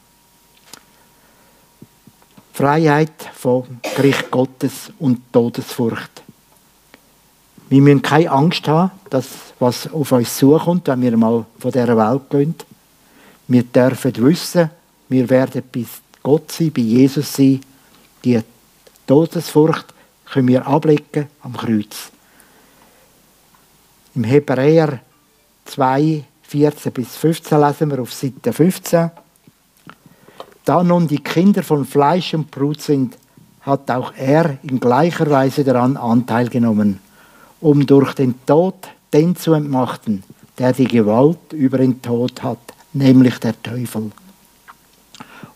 Freiheit 2.55 3.29
vom 3.35 3.65
Gericht 3.95 4.31
Gottes 4.31 4.91
und 4.99 5.31
Todesfurcht. 5.31 6.23
Wir 7.69 7.83
müssen 7.83 8.01
keine 8.01 8.31
Angst 8.31 8.67
haben, 8.69 8.91
dass 9.11 9.27
was 9.59 9.93
auf 9.93 10.13
uns 10.13 10.39
zukommt, 10.39 10.89
wenn 10.89 11.03
wir 11.03 11.17
mal 11.19 11.45
von 11.59 11.71
dieser 11.71 11.97
Welt 11.97 12.31
gehen. 12.31 12.55
Wir 13.47 13.63
dürfen 13.63 14.17
wissen, 14.17 14.71
wir 15.11 15.29
werden 15.29 15.63
bei 15.71 15.85
Gott 16.23 16.51
sein, 16.53 16.73
bei 16.73 16.81
Jesus 16.83 17.35
sein. 17.35 17.61
Die 18.25 18.41
Todesfurcht 19.07 19.93
können 20.25 20.49
wir 20.49 20.67
ablegen 20.67 21.29
am 21.43 21.55
Kreuz. 21.55 22.11
Im 24.15 24.25
Hebräer 24.25 25.01
2, 25.71 26.25
14 26.43 26.93
bis 26.93 27.17
15 27.17 27.61
lesen 27.61 27.91
wir 27.91 28.01
auf 28.01 28.13
Seite 28.13 28.53
15. 28.53 29.11
Da 30.65 30.83
nun 30.83 31.07
die 31.07 31.23
Kinder 31.23 31.63
von 31.63 31.85
Fleisch 31.85 32.35
und 32.35 32.51
Blut 32.51 32.81
sind, 32.81 33.17
hat 33.61 33.91
auch 33.91 34.13
er 34.17 34.59
in 34.65 34.81
gleicher 34.81 35.31
Weise 35.31 35.63
daran 35.63 35.97
Anteil 35.97 36.49
genommen, 36.49 36.99
um 37.61 37.87
durch 37.87 38.15
den 38.15 38.35
Tod 38.47 38.89
den 39.13 39.37
zu 39.37 39.53
entmachten, 39.53 40.25
der 40.59 40.73
die 40.73 40.89
Gewalt 40.89 41.53
über 41.53 41.79
den 41.79 42.03
Tod 42.03 42.43
hat, 42.43 42.59
nämlich 42.93 43.39
der 43.39 43.61
Teufel. 43.63 44.11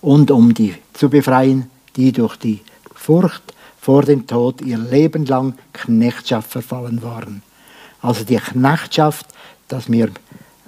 Und 0.01 0.31
um 0.31 0.55
die 0.55 0.75
zu 0.93 1.09
befreien, 1.09 1.71
die 1.97 2.13
durch 2.13 2.37
die 2.37 2.61
Furcht 2.95 3.55
vor 3.81 4.03
dem 4.03 4.27
Tod 4.27 4.63
ihr 4.63 4.79
Leben 4.79 5.27
lang 5.27 5.55
Knechtschaft 5.73 6.51
verfallen 6.51 7.03
waren. 7.03 7.43
Also 8.01 8.25
die 8.25 8.37
Knechtschaft, 8.37 9.27
dass 9.75 9.91
wir 9.91 10.07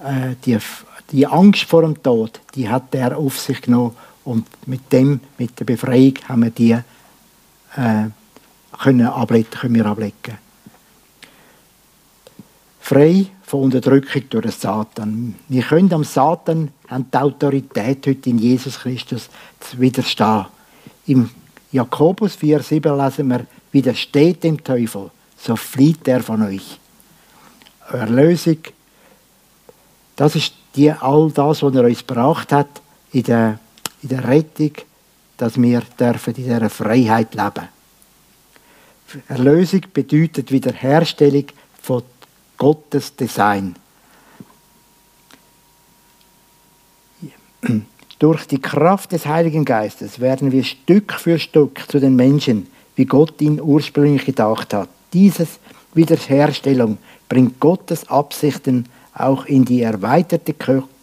äh, 0.03 0.35
die, 0.45 0.59
die 1.13 1.27
Angst 1.27 1.63
vor 1.63 1.83
dem 1.83 2.03
Tod, 2.03 2.41
die 2.57 2.69
hat 2.69 2.93
er 2.95 3.17
auf 3.17 3.39
sich 3.39 3.63
genommen 3.63 3.95
und 4.25 4.47
mit 4.67 4.93
dem, 4.93 5.21
mit 5.39 5.59
der 5.61 5.65
Befreiung, 5.65 6.15
haben 6.29 6.43
wir 6.43 6.51
die 6.51 6.73
äh, 6.73 6.83
können 8.83 9.07
ablegen, 9.07 9.51
können 9.51 9.75
wir 9.77 9.87
ablegen. 9.87 10.39
Frei 12.81 13.27
von 13.45 13.63
Unterdrückung 13.63 14.23
durch 14.29 14.43
den 14.43 14.51
Satan. 14.53 15.35
Wir 15.49 15.63
können 15.63 15.93
am 15.93 16.03
Satan 16.03 16.71
haben 16.89 17.07
die 17.13 17.17
Autorität 17.17 18.07
heute 18.07 18.31
in 18.31 18.39
Jesus 18.39 18.81
Christus 18.81 19.29
zu 19.61 19.81
widerstehen. 19.81 20.47
Im 21.07 21.31
Jakobus 21.71 22.37
4,7 22.37 23.05
lesen 23.05 23.29
wir, 23.29 23.47
widersteht 23.71 24.43
dem 24.43 24.63
Teufel, 24.63 25.11
so 25.39 25.55
flieht 25.55 26.09
er 26.09 26.23
von 26.23 26.43
euch. 26.43 26.81
Erlösung 27.93 28.59
Das 30.17 30.35
ist 30.35 30.55
die, 30.75 30.91
all 30.91 31.31
das, 31.31 31.63
was 31.63 31.75
er 31.75 31.85
uns 31.85 32.07
gebracht 32.07 32.53
hat 32.53 32.69
in 33.13 33.23
der, 33.23 33.59
in 34.03 34.09
der 34.09 34.27
Rettung, 34.27 34.73
dass 35.37 35.61
wir 35.61 35.83
dürfen 35.99 36.35
in 36.35 36.45
dieser 36.45 36.71
Freiheit 36.71 37.35
leben 37.35 37.69
Erlösung 39.29 39.83
bedeutet 39.93 40.51
Wiederherstellung 40.51 41.45
von 41.81 42.03
Gottes 42.59 43.15
Design. 43.15 43.77
Durch 48.19 48.47
die 48.47 48.61
Kraft 48.61 49.13
des 49.13 49.27
Heiligen 49.27 49.65
Geistes 49.65 50.21
werden 50.21 50.53
wir 50.53 50.65
Stück 50.65 51.13
für 51.13 51.39
Stück 51.39 51.85
zu 51.89 52.01
den 52.01 52.17
Menschen, 52.17 52.69
wie 52.95 53.05
Gott 53.05 53.41
ihn 53.41 53.61
ursprünglich 53.61 54.25
gedacht 54.25 54.73
hat. 54.73 54.89
Diese 55.13 55.47
Wiederherstellung 55.95 56.99
bringt 57.29 57.61
Gottes 57.61 58.09
Absichten 58.09 58.87
auch 59.19 59.47
in 59.47 59.65
die 59.65 59.83
erweiterte 59.83 60.55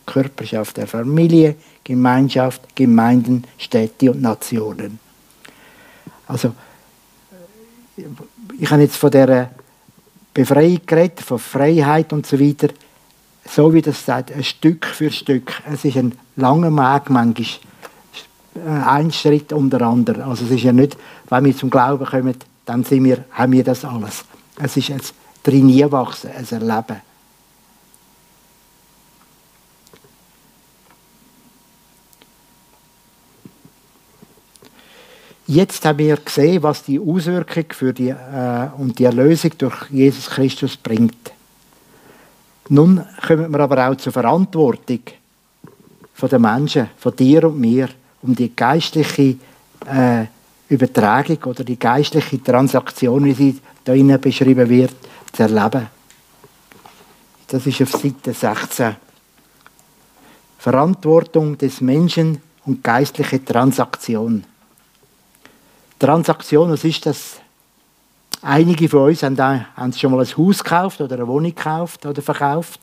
Körperschaft 0.06 0.78
der 0.78 0.88
Familie, 0.88 1.56
Gemeinschaft, 1.84 2.76
Gemeinden, 2.76 3.44
Städte 3.58 4.12
und 4.12 4.22
Nationen. 4.22 5.00
Also, 6.28 6.54
ich 8.60 8.72
habe 8.72 8.82
jetzt 8.82 8.96
von 8.96 9.12
der 9.12 9.52
Befreiung 10.34 10.82
geredet, 10.86 11.22
von 11.22 11.40
Freiheit 11.40 12.14
und 12.14 12.26
so 12.26 12.40
weiter 12.40 12.70
so 13.46 13.74
wie 13.74 13.82
das 13.82 14.06
sagt, 14.06 14.32
ein 14.32 14.44
Stück 14.44 14.86
für 14.86 15.12
Stück. 15.12 15.62
Es 15.72 15.86
ist 15.86 15.98
ein 15.98 16.14
langer 16.36 16.72
Weg 16.72 17.10
manchmal. 17.10 17.48
Ein 18.86 19.12
Schritt 19.12 19.52
den 19.52 19.82
anderen. 19.82 20.22
Also 20.22 20.46
es 20.46 20.52
ist 20.52 20.64
ja 20.64 20.72
nicht, 20.72 20.96
wenn 21.30 21.46
wir 21.46 21.58
zum 21.58 21.70
Glauben 21.70 22.06
kommen, 22.06 22.36
dann 22.66 22.84
sind 22.84 23.04
wir, 23.04 23.26
haben 23.32 23.52
wir 23.52 23.64
das 23.64 23.84
alles. 23.84 24.24
Es 24.62 24.78
ist 24.78 24.92
ein 24.92 25.02
Trainierwachsen, 25.44 26.30
ein 26.32 26.48
Erleben. 26.50 27.02
Jetzt 35.54 35.86
haben 35.86 36.00
wir 36.00 36.18
gesehen, 36.18 36.64
was 36.64 36.82
die 36.84 37.00
Auswirkung 37.00 37.66
für 37.70 37.94
die, 37.94 38.10
äh, 38.10 38.70
und 38.76 38.98
die 38.98 39.04
Erlösung 39.04 39.52
durch 39.56 39.88
Jesus 39.92 40.28
Christus 40.28 40.76
bringt. 40.76 41.32
Nun 42.70 43.06
kommen 43.28 43.52
wir 43.52 43.60
aber 43.60 43.88
auch 43.88 43.96
zur 43.96 44.12
Verantwortung 44.12 45.02
von 46.16 46.30
den 46.30 46.42
Menschen, 46.42 46.90
von 46.98 47.16
dir 47.16 47.44
und 47.44 47.60
mir, 47.60 47.88
um 48.24 48.34
die 48.34 48.56
geistliche 48.56 49.36
äh, 49.86 50.26
Übertragung 50.70 51.38
oder 51.44 51.64
die 51.64 51.78
geistliche 51.78 52.42
Transaktion, 52.42 53.24
wie 53.24 53.34
sie 53.34 53.60
da 53.84 53.94
innen 53.94 54.20
beschrieben 54.20 54.68
wird, 54.68 54.96
zu 55.34 55.44
erleben. 55.44 55.86
Das 57.48 57.68
ist 57.68 57.80
auf 57.80 57.92
Seite 57.92 58.34
16. 58.34 58.96
Verantwortung 60.58 61.56
des 61.60 61.80
Menschen 61.80 62.42
und 62.66 62.84
geistliche 62.84 63.46
Transaktion. 63.46 64.46
Transaktion, 66.04 66.70
was 66.70 66.84
ist 66.84 67.06
das? 67.06 67.40
Einige 68.42 68.90
von 68.90 69.08
uns 69.08 69.24
haben, 69.24 69.38
haben 69.38 69.94
schon 69.94 70.12
mal 70.12 70.20
ein 70.20 70.38
Haus 70.38 70.62
gekauft 70.62 71.00
oder 71.00 71.16
eine 71.16 71.26
Wohnung 71.26 71.56
gekauft 71.56 72.06
oder 72.06 72.22
verkauft. 72.22 72.82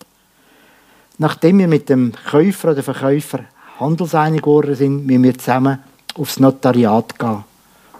Nachdem 1.18 1.58
wir 1.58 1.68
mit 1.68 1.90
dem 1.90 2.14
Käufer 2.30 2.70
oder 2.70 2.82
Verkäufer 2.82 3.40
handelseinig 3.78 4.40
geworden 4.40 4.74
sind, 4.74 5.04
müssen 5.04 5.22
wir 5.22 5.36
zusammen 5.36 5.80
aufs 6.14 6.40
Notariat 6.40 7.18
gehen, 7.18 7.44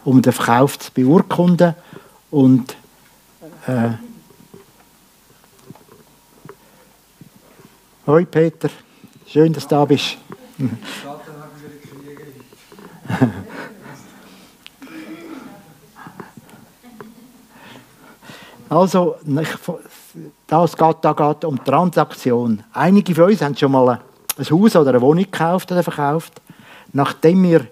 um 0.06 0.22
den 0.22 0.32
Verkauf 0.32 0.78
zu 0.78 0.90
beurkunden 0.90 1.74
und 2.30 2.74
äh, 3.66 3.90
Hoi 8.06 8.24
Peter, 8.24 8.70
schön, 9.26 9.52
dass 9.52 9.64
du 9.64 9.74
da 9.74 9.84
bist. 9.84 10.16
Also, 18.70 19.16
das 20.46 20.76
geht, 20.76 20.96
da 21.02 21.12
geht 21.12 21.44
um 21.44 21.64
Transaktion. 21.64 22.62
Einige 22.72 23.16
von 23.16 23.24
uns 23.24 23.42
haben 23.42 23.56
schon 23.56 23.72
mal 23.72 24.00
ein 24.38 24.44
Haus 24.48 24.76
oder 24.76 24.90
eine 24.90 25.00
Wohnung 25.00 25.24
gekauft 25.24 25.72
oder 25.72 25.82
verkauft. 25.82 26.40
Nachdem 26.92 27.42
wir 27.42 27.66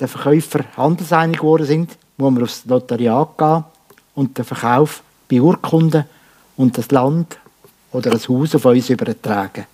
den 0.00 0.08
Verkäufer 0.08 0.64
handelseinig 0.76 1.38
geworden 1.38 1.64
sind, 1.64 1.96
muss 2.16 2.34
wir 2.34 2.42
aufs 2.42 2.66
Notariat 2.66 3.38
gehen 3.38 3.64
und 4.16 4.36
den 4.36 4.44
Verkauf 4.44 5.00
beurkunden 5.28 6.04
und 6.56 6.76
das 6.76 6.90
Land 6.90 7.38
oder 7.92 8.10
das 8.10 8.28
Haus 8.28 8.56
auf 8.56 8.64
uns 8.64 8.90
übertragen. 8.90 9.64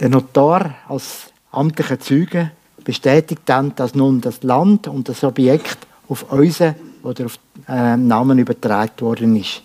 Der 0.00 0.08
Notar 0.08 0.76
als 0.88 1.30
amtlicher 1.52 2.00
Zeuge 2.00 2.52
bestätigt 2.82 3.42
dann, 3.44 3.74
dass 3.74 3.94
nun 3.94 4.22
das 4.22 4.42
Land 4.42 4.88
und 4.88 5.10
das 5.10 5.22
Objekt 5.24 5.87
auf 6.08 6.32
unseren 6.32 6.74
oder 7.02 7.26
auf 7.26 7.38
äh, 7.68 7.96
Namen 7.96 8.38
übertragen 8.38 9.00
worden 9.00 9.36
ist. 9.36 9.62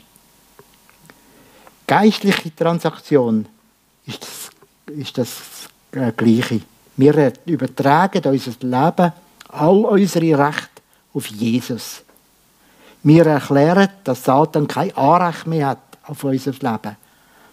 Geistliche 1.88 2.56
Transaktion 2.56 3.46
ist 4.06 4.22
das, 4.24 4.50
ist 4.98 5.18
das 5.18 5.42
äh, 5.92 6.12
Gleiche. 6.12 6.62
Wir 6.96 7.34
übertragen 7.46 8.22
unser 8.26 8.52
Leben, 8.62 9.14
all 9.50 9.86
unsere 9.86 10.48
Rechte 10.48 10.82
auf 11.14 11.28
Jesus. 11.28 12.04
Wir 13.04 13.26
erklären, 13.26 13.90
dass 14.04 14.24
Satan 14.24 14.68
kein 14.68 14.96
Anrecht 14.96 15.48
mehr 15.48 15.68
hat 15.68 15.80
auf 16.04 16.24
unser 16.24 16.52
Leben. 16.52 16.96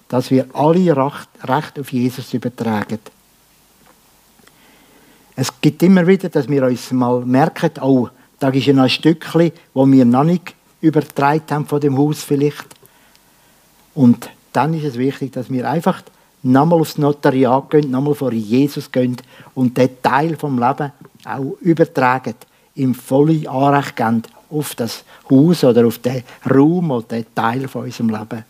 Dass 0.08 0.30
wir 0.30 0.46
alle 0.54 1.12
Rechte 1.42 1.80
auf 1.80 1.92
Jesus 1.92 2.34
übertragen. 2.34 2.98
Es 5.36 5.60
gibt 5.60 5.82
immer 5.82 6.06
wieder, 6.06 6.28
dass 6.28 6.48
wir 6.48 6.64
uns 6.64 6.92
mal 6.92 7.24
merken, 7.24 7.70
oh, 7.80 8.08
da 8.40 8.48
ist 8.48 8.66
ja 8.66 8.72
noch 8.72 8.84
ein 8.84 8.90
Stückchen, 8.90 9.52
wo 9.74 9.86
wir 9.86 10.04
noch 10.04 10.24
nicht 10.24 10.54
übertragen 10.80 11.44
haben 11.50 11.66
von 11.66 11.80
dem 11.80 11.96
Haus 11.96 12.22
vielleicht. 12.22 12.66
Und 13.94 14.30
dann 14.52 14.74
ist 14.74 14.84
es 14.84 14.98
wichtig, 14.98 15.32
dass 15.32 15.50
wir 15.50 15.68
einfach 15.68 16.02
nochmal 16.42 16.80
aufs 16.80 16.96
Notariat 16.96 17.70
gehen, 17.70 17.90
nochmal 17.90 18.14
vor 18.14 18.32
Jesus 18.32 18.90
gehen 18.90 19.16
und 19.54 19.76
den 19.76 19.90
Teil 20.02 20.36
vom 20.36 20.58
Leben 20.58 20.90
auch 21.24 21.56
übertragen, 21.60 22.34
im 22.74 22.94
vollen 22.94 23.46
Anrecht 23.46 23.96
geben 23.96 24.22
auf 24.48 24.74
das 24.74 25.04
Haus 25.30 25.62
oder 25.62 25.86
auf 25.86 25.98
den 25.98 26.22
Raum 26.50 26.90
oder 26.90 27.06
den 27.08 27.26
Teil 27.34 27.68
von 27.68 27.84
unserem 27.84 28.08
Leben. 28.08 28.44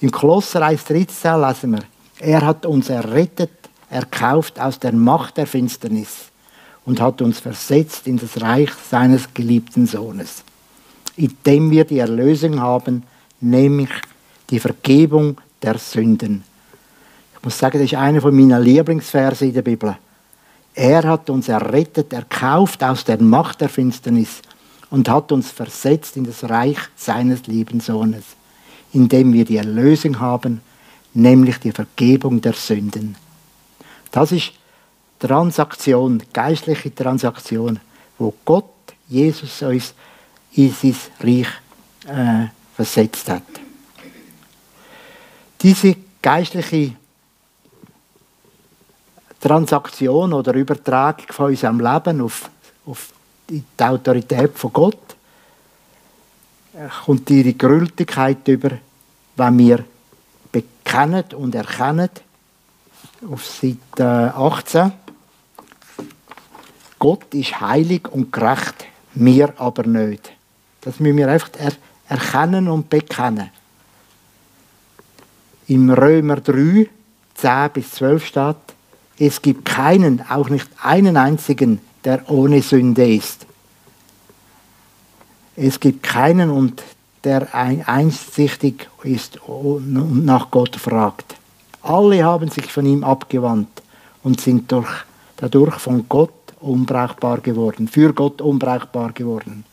Im 0.00 0.10
Kolosser 0.10 0.62
1,13 0.62 1.46
lesen 1.46 1.72
wir, 1.72 1.82
er 2.18 2.46
hat 2.46 2.64
uns 2.64 2.88
errettet, 2.88 3.50
erkauft 3.90 4.58
aus 4.58 4.78
der 4.78 4.92
Macht 4.92 5.36
der 5.36 5.46
Finsternis 5.46 6.30
und 6.86 7.00
hat 7.00 7.20
uns 7.20 7.40
versetzt 7.40 8.06
in 8.06 8.16
das 8.16 8.40
Reich 8.40 8.70
seines 8.88 9.34
geliebten 9.34 9.86
Sohnes, 9.86 10.42
in 11.16 11.36
dem 11.44 11.70
wir 11.70 11.84
die 11.84 11.98
Erlösung 11.98 12.60
haben, 12.60 13.02
nämlich 13.40 13.90
die 14.48 14.60
Vergebung 14.60 15.36
der 15.60 15.78
Sünden. 15.78 16.44
Ich 17.36 17.44
muss 17.44 17.58
sagen, 17.58 17.78
das 17.78 17.92
ist 17.92 17.98
einer 17.98 18.20
von 18.20 18.34
meinen 18.34 18.62
Lieblingsverse 18.62 19.46
in 19.46 19.54
der 19.54 19.62
Bibel. 19.62 19.96
Er 20.74 21.02
hat 21.04 21.28
uns 21.28 21.48
errettet, 21.48 22.12
erkauft 22.12 22.82
aus 22.84 23.04
der 23.04 23.20
Macht 23.20 23.60
der 23.60 23.68
Finsternis 23.68 24.40
und 24.90 25.08
hat 25.08 25.32
uns 25.32 25.50
versetzt 25.50 26.16
in 26.16 26.24
das 26.24 26.48
Reich 26.48 26.78
seines 26.94 27.46
lieben 27.46 27.80
Sohnes, 27.80 28.24
in 28.92 29.08
dem 29.08 29.32
wir 29.32 29.44
die 29.44 29.56
Erlösung 29.56 30.20
haben, 30.20 30.60
nämlich 31.14 31.58
die 31.58 31.72
Vergebung 31.72 32.40
der 32.40 32.52
Sünden. 32.52 33.16
Das 34.12 34.32
ist 34.32 34.52
Transaktion, 35.18 36.22
geistliche 36.32 36.94
Transaktion, 36.94 37.80
wo 38.18 38.34
Gott, 38.44 38.64
Jesus 39.08 39.62
uns 39.62 39.94
in 40.52 40.72
sein 40.72 40.96
Reich 41.20 41.48
äh, 42.06 42.46
versetzt 42.74 43.28
hat. 43.28 43.42
Diese 45.60 45.96
geistliche 46.20 46.92
Transaktion 49.40 50.32
oder 50.32 50.54
Übertragung 50.54 51.26
von 51.30 51.46
unserem 51.46 51.80
Leben 51.80 52.20
auf, 52.20 52.50
auf 52.86 53.12
die 53.48 53.62
Autorität 53.78 54.58
von 54.58 54.72
Gott 54.72 55.16
äh, 56.74 56.88
kommt 57.04 57.30
ihre 57.30 57.52
Gültigkeit 57.52 58.46
über, 58.48 58.72
wenn 59.36 59.58
wir 59.58 59.84
bekennen 60.50 61.24
und 61.36 61.54
erkennen, 61.54 62.10
auf 63.30 63.46
Seite 63.46 64.34
18, 64.34 64.92
Gott 66.98 67.34
ist 67.34 67.60
heilig 67.60 68.08
und 68.08 68.32
gerecht, 68.32 68.86
wir 69.14 69.52
aber 69.60 69.84
nicht. 69.84 70.32
Das 70.80 71.00
müssen 71.00 71.16
wir 71.16 71.28
einfach 71.28 71.50
er 71.58 71.72
erkennen 72.08 72.68
und 72.68 72.88
bekennen. 72.88 73.50
Im 75.68 75.90
Römer 75.90 76.36
3, 76.36 76.88
10 77.34 77.70
bis 77.72 77.90
12 77.92 78.26
steht, 78.26 78.56
es 79.18 79.42
gibt 79.42 79.64
keinen, 79.64 80.22
auch 80.28 80.48
nicht 80.48 80.68
einen 80.82 81.16
einzigen, 81.16 81.80
der 82.04 82.30
ohne 82.30 82.62
Sünde 82.62 83.12
ist. 83.12 83.46
Es 85.56 85.80
gibt 85.80 86.02
keinen 86.02 86.50
und 86.50 86.82
der 87.24 87.52
einsichtig 87.54 88.88
ist 89.02 89.38
und 89.48 90.24
nach 90.24 90.50
Gott 90.50 90.76
fragt. 90.76 91.34
Alle 91.82 92.24
haben 92.24 92.50
sich 92.50 92.70
von 92.70 92.86
ihm 92.86 93.02
abgewandt 93.02 93.82
und 94.22 94.40
sind 94.40 94.70
durch, 94.70 94.90
dadurch 95.36 95.76
von 95.76 96.06
Gott 96.08 96.32
unbrauchbar 96.60 97.40
geworden, 97.40 97.88
für 97.88 98.12
Gott 98.12 98.40
unbrauchbar 98.40 99.12
geworden. 99.12 99.64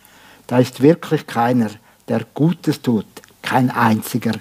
Da 0.48 0.60
ist 0.60 0.82
wirklich 0.82 1.26
keiner, 1.26 1.70
der 2.08 2.26
Gutes 2.34 2.82
tut, 2.82 3.06
kein 3.42 3.70
einziger. 3.70 4.34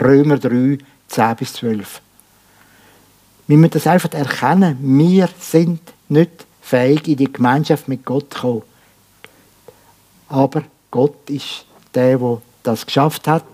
Römer 0.00 0.38
3, 0.38 0.78
10 1.08 1.36
bis 1.36 1.52
12. 1.54 2.00
Wir 3.46 3.56
müssen 3.56 3.72
das 3.72 3.86
einfach 3.86 4.12
erkennen, 4.12 4.76
wir 4.80 5.28
sind 5.40 5.80
nicht 6.08 6.46
fähig, 6.60 7.08
in 7.08 7.16
die 7.16 7.32
Gemeinschaft 7.32 7.88
mit 7.88 8.04
Gott 8.04 8.32
zu 8.34 8.40
kommen. 8.40 8.62
Aber 10.28 10.64
Gott 10.90 11.30
ist 11.30 11.64
der, 11.94 12.18
der 12.18 12.42
das 12.62 12.84
geschafft 12.84 13.26
hat. 13.26 13.44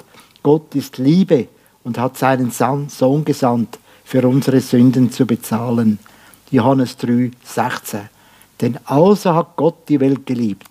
Gott 0.42 0.74
ist 0.74 0.98
Liebe 0.98 1.48
und 1.84 1.98
hat 1.98 2.18
seinen 2.18 2.50
Sohn 2.50 3.24
gesandt, 3.24 3.78
für 4.04 4.26
unsere 4.28 4.60
Sünden 4.60 5.10
zu 5.10 5.26
bezahlen. 5.26 5.98
Johannes 6.50 6.96
3, 6.98 7.30
16. 7.44 8.00
Denn 8.60 8.78
also 8.84 9.34
hat 9.34 9.56
Gott 9.56 9.88
die 9.88 10.00
Welt 10.00 10.26
geliebt, 10.26 10.68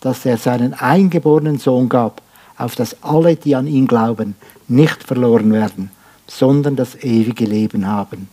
dass 0.00 0.24
er 0.24 0.36
seinen 0.38 0.74
eingeborenen 0.74 1.58
Sohn 1.58 1.88
gab, 1.88 2.22
auf 2.56 2.74
dass 2.74 3.02
alle, 3.02 3.36
die 3.36 3.54
an 3.54 3.66
ihn 3.66 3.86
glauben, 3.86 4.34
nicht 4.68 5.02
verloren 5.02 5.52
werden, 5.52 5.90
sondern 6.26 6.76
das 6.76 6.96
ewige 7.02 7.44
Leben 7.44 7.86
haben. 7.86 8.28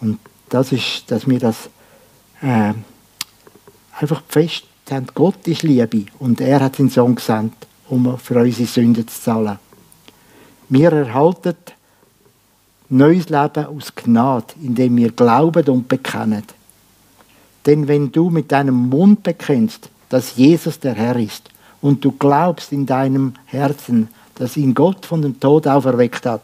Und 0.00 0.18
das 0.48 0.72
ist, 0.72 1.10
dass 1.10 1.28
wir 1.28 1.38
das 1.38 1.70
äh, 2.40 2.72
einfach 3.98 4.22
fest 4.28 4.64
haben. 4.90 5.06
Gott 5.14 5.46
ist 5.46 5.62
Liebe 5.62 6.06
und 6.18 6.40
er 6.40 6.60
hat 6.60 6.78
den 6.78 6.88
Sohn 6.88 7.14
gesandt, 7.14 7.54
um 7.88 8.18
für 8.18 8.40
unsere 8.40 8.66
Sünden 8.66 9.06
zu 9.06 9.20
zahlen. 9.20 9.58
Wir 10.68 10.92
erhalten 10.92 11.56
neues 12.90 13.28
Leben 13.28 13.66
aus 13.66 13.94
Gnade, 13.94 14.54
indem 14.62 14.96
wir 14.96 15.12
glauben 15.12 15.66
und 15.68 15.88
bekennen. 15.88 16.44
Denn 17.68 17.86
wenn 17.86 18.10
du 18.10 18.30
mit 18.30 18.50
deinem 18.50 18.88
Mund 18.88 19.22
bekennst, 19.22 19.90
dass 20.08 20.36
Jesus 20.36 20.80
der 20.80 20.94
Herr 20.94 21.16
ist, 21.16 21.50
und 21.82 22.02
du 22.02 22.12
glaubst 22.12 22.72
in 22.72 22.86
deinem 22.86 23.34
Herzen, 23.44 24.08
dass 24.36 24.56
ihn 24.56 24.72
Gott 24.72 25.04
von 25.04 25.20
dem 25.20 25.38
Tod 25.38 25.66
auferweckt 25.66 26.24
hat, 26.24 26.40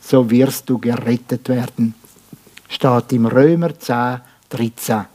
so 0.00 0.30
wirst 0.30 0.70
du 0.70 0.78
gerettet 0.78 1.48
werden. 1.48 1.96
Steht 2.68 3.12
im 3.12 3.26
Römer 3.26 3.76
10, 3.76 4.20
13. 4.48 5.06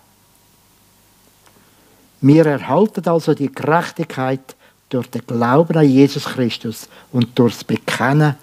Wir 2.20 2.46
erhalten 2.46 3.08
also 3.08 3.34
die 3.34 3.50
Gerechtigkeit 3.50 4.58
durch 4.90 5.08
den 5.10 5.26
Glauben 5.26 5.78
an 5.78 5.88
Jesus 5.88 6.26
Christus 6.26 6.90
und 7.14 7.40
durchs 7.40 7.64
Bekennen, 7.64 8.36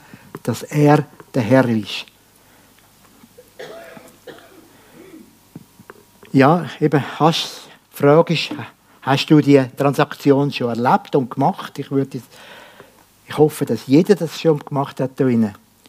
dass 0.45 0.63
er 0.63 1.05
der 1.35 1.43
Herr 1.43 1.69
ist. 1.69 2.07
Ja, 6.33 6.65
eben, 6.81 7.05
hast, 7.19 7.69
die 7.93 8.03
Frage 8.03 8.33
ist, 8.33 8.51
hast 9.03 9.27
du 9.31 9.43
die 9.43 9.63
Transaktion 9.77 10.51
schon 10.51 10.71
erlebt 10.71 11.15
und 11.15 11.31
gemacht? 11.31 11.79
Ich, 11.79 11.91
würde, 11.91 12.23
ich 13.29 13.37
hoffe, 13.37 13.67
dass 13.67 13.87
jeder 13.87 14.15
das 14.15 14.41
schon 14.41 14.59
gemacht 14.61 14.99
hat. 15.01 15.11
Da 15.17 15.27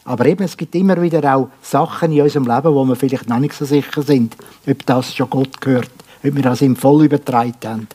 Aber 0.04 0.26
eben, 0.26 0.44
es 0.44 0.58
gibt 0.58 0.76
immer 0.76 1.02
wieder 1.02 1.34
auch 1.34 1.48
Sachen 1.62 2.12
in 2.12 2.22
unserem 2.22 2.46
Leben, 2.46 2.76
wo 2.76 2.84
wir 2.84 2.98
vielleicht 2.98 3.30
noch 3.30 3.40
nicht 3.40 3.54
so 3.54 3.64
sicher 3.64 4.02
sind, 4.02 4.36
ob 4.68 4.86
das 4.86 5.16
schon 5.16 5.30
Gott 5.30 5.62
gehört, 5.62 5.92
ob 6.22 6.36
wir 6.36 6.44
das 6.44 6.62
ihm 6.62 6.76
voll 6.76 7.06
übertragen 7.06 7.54
haben. 7.64 7.88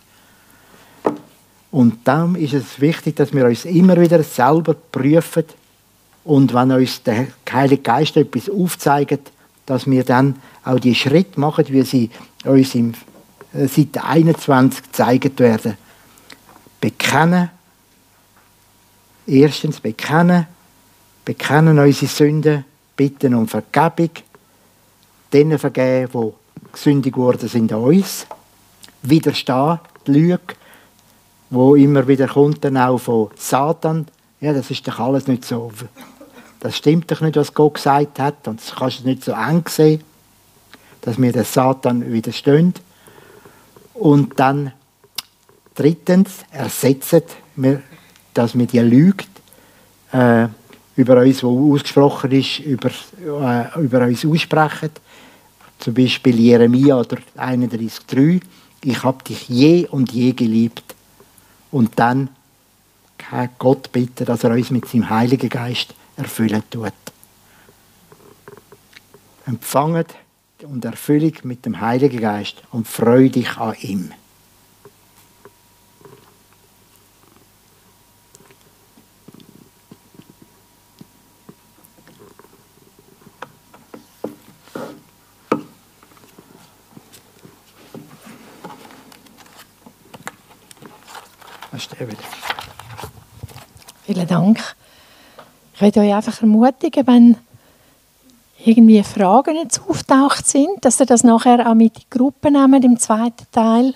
Und 1.70 1.98
darum 2.04 2.34
ist 2.34 2.54
es 2.54 2.80
wichtig, 2.80 3.16
dass 3.16 3.34
wir 3.34 3.44
uns 3.44 3.66
immer 3.66 4.00
wieder 4.00 4.22
selber 4.22 4.72
prüfen 4.72 5.44
und 6.24 6.54
wenn 6.54 6.72
uns 6.72 7.02
der 7.02 7.26
Heilige 7.52 7.82
Geist 7.82 8.16
etwas 8.16 8.48
aufzeigt, 8.48 9.32
dass 9.68 9.86
wir 9.86 10.02
dann 10.02 10.36
auch 10.64 10.80
die 10.80 10.94
Schritte 10.94 11.38
machen, 11.38 11.66
wie 11.68 11.82
sie 11.82 12.10
uns 12.44 12.74
im 12.74 12.94
äh, 13.52 13.66
Seite 13.66 14.02
21 14.02 14.82
gezeigt 14.84 15.40
werden. 15.40 15.76
Bekennen. 16.80 17.50
Erstens 19.26 19.80
bekennen. 19.80 20.46
Bekennen 21.26 21.78
unsere 21.78 22.06
Sünden, 22.06 22.64
bitten 22.96 23.34
um 23.34 23.46
Vergebung. 23.46 24.10
Denen 25.34 25.58
vergeben, 25.58 26.32
die 26.56 26.72
gesündig 26.72 27.14
worden 27.18 27.46
sind 27.46 27.70
an 27.70 27.82
uns. 27.82 28.26
Widerstehen, 29.02 29.80
die 30.06 30.12
Lüge, 30.12 30.40
wo 31.50 31.74
immer 31.74 32.08
wieder 32.08 32.26
kommt 32.26 32.64
dann 32.64 32.78
auch 32.78 32.96
von 32.96 33.30
Satan. 33.36 34.06
Ja, 34.40 34.54
das 34.54 34.70
ist 34.70 34.88
doch 34.88 34.98
alles 34.98 35.26
nicht 35.26 35.44
so. 35.44 35.70
Das 36.60 36.76
stimmt 36.76 37.10
doch 37.10 37.20
nicht, 37.20 37.36
was 37.36 37.54
Gott 37.54 37.74
gesagt 37.74 38.18
hat. 38.18 38.48
Und 38.48 38.60
das 38.60 38.74
kannst 38.74 39.00
du 39.00 39.08
nicht 39.08 39.24
so 39.24 39.32
eng 39.32 39.64
sehen, 39.68 40.02
dass 41.02 41.20
wir 41.20 41.32
den 41.32 41.44
Satan 41.44 42.12
widerstehen. 42.12 42.74
Und 43.94 44.38
dann 44.38 44.72
drittens 45.74 46.30
ersetzen 46.50 47.22
wir, 47.56 47.82
dass 48.34 48.56
wir 48.56 48.66
die 48.66 48.80
Lüge 48.80 49.24
äh, 50.12 50.48
über 50.96 51.18
uns, 51.18 51.38
die 51.38 51.46
ausgesprochen 51.46 52.32
ist, 52.32 52.58
über, 52.60 52.90
äh, 52.90 53.80
über 53.80 54.02
uns 54.02 54.24
aussprechen. 54.24 54.90
Zum 55.78 55.94
Beispiel 55.94 56.38
Jeremia 56.38 56.98
oder 56.98 57.18
31,3. 57.36 58.40
Ich 58.82 59.02
habe 59.04 59.22
dich 59.22 59.48
je 59.48 59.86
und 59.86 60.10
je 60.12 60.32
geliebt. 60.32 60.94
Und 61.70 61.92
dann 61.96 62.30
kann 63.16 63.50
Gott 63.58 63.92
bitten, 63.92 64.24
dass 64.24 64.44
er 64.44 64.50
uns 64.52 64.70
mit 64.70 64.88
seinem 64.88 65.10
Heiligen 65.10 65.48
Geist 65.48 65.94
erfüllen 66.18 66.62
tut. 66.70 66.92
Empfanget 69.46 70.14
und 70.62 70.84
Erfüllung 70.84 71.32
mit 71.44 71.64
dem 71.64 71.80
Heiligen 71.80 72.20
Geist 72.20 72.62
und 72.70 72.86
freu 72.86 73.28
dich 73.28 73.56
an 73.56 73.74
ihm. 73.80 74.12
Vielen 94.04 94.26
Dank. 94.26 94.58
Ich 95.78 95.82
möchte 95.82 96.00
euch 96.00 96.12
einfach 96.12 96.42
ermutigen, 96.42 97.06
wenn 97.06 97.36
irgendwie 98.64 99.00
Fragen 99.04 99.54
jetzt 99.54 99.80
auftaucht 99.88 100.44
sind, 100.44 100.84
dass 100.84 100.98
ihr 100.98 101.06
das 101.06 101.22
nachher 101.22 101.70
auch 101.70 101.74
mit 101.74 101.94
in 101.94 102.00
die 102.00 102.18
Gruppe 102.18 102.50
nehmt, 102.50 102.84
im 102.84 102.98
zweiten 102.98 103.46
Teil. 103.52 103.94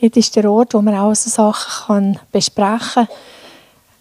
Dort 0.00 0.16
ist 0.16 0.36
der 0.36 0.48
Ort, 0.48 0.72
wo 0.72 0.80
man 0.80 0.94
auch 0.94 1.12
so 1.16 1.28
Sachen 1.28 1.86
kann 1.88 2.18
besprechen 2.30 3.08
kann. 3.08 3.08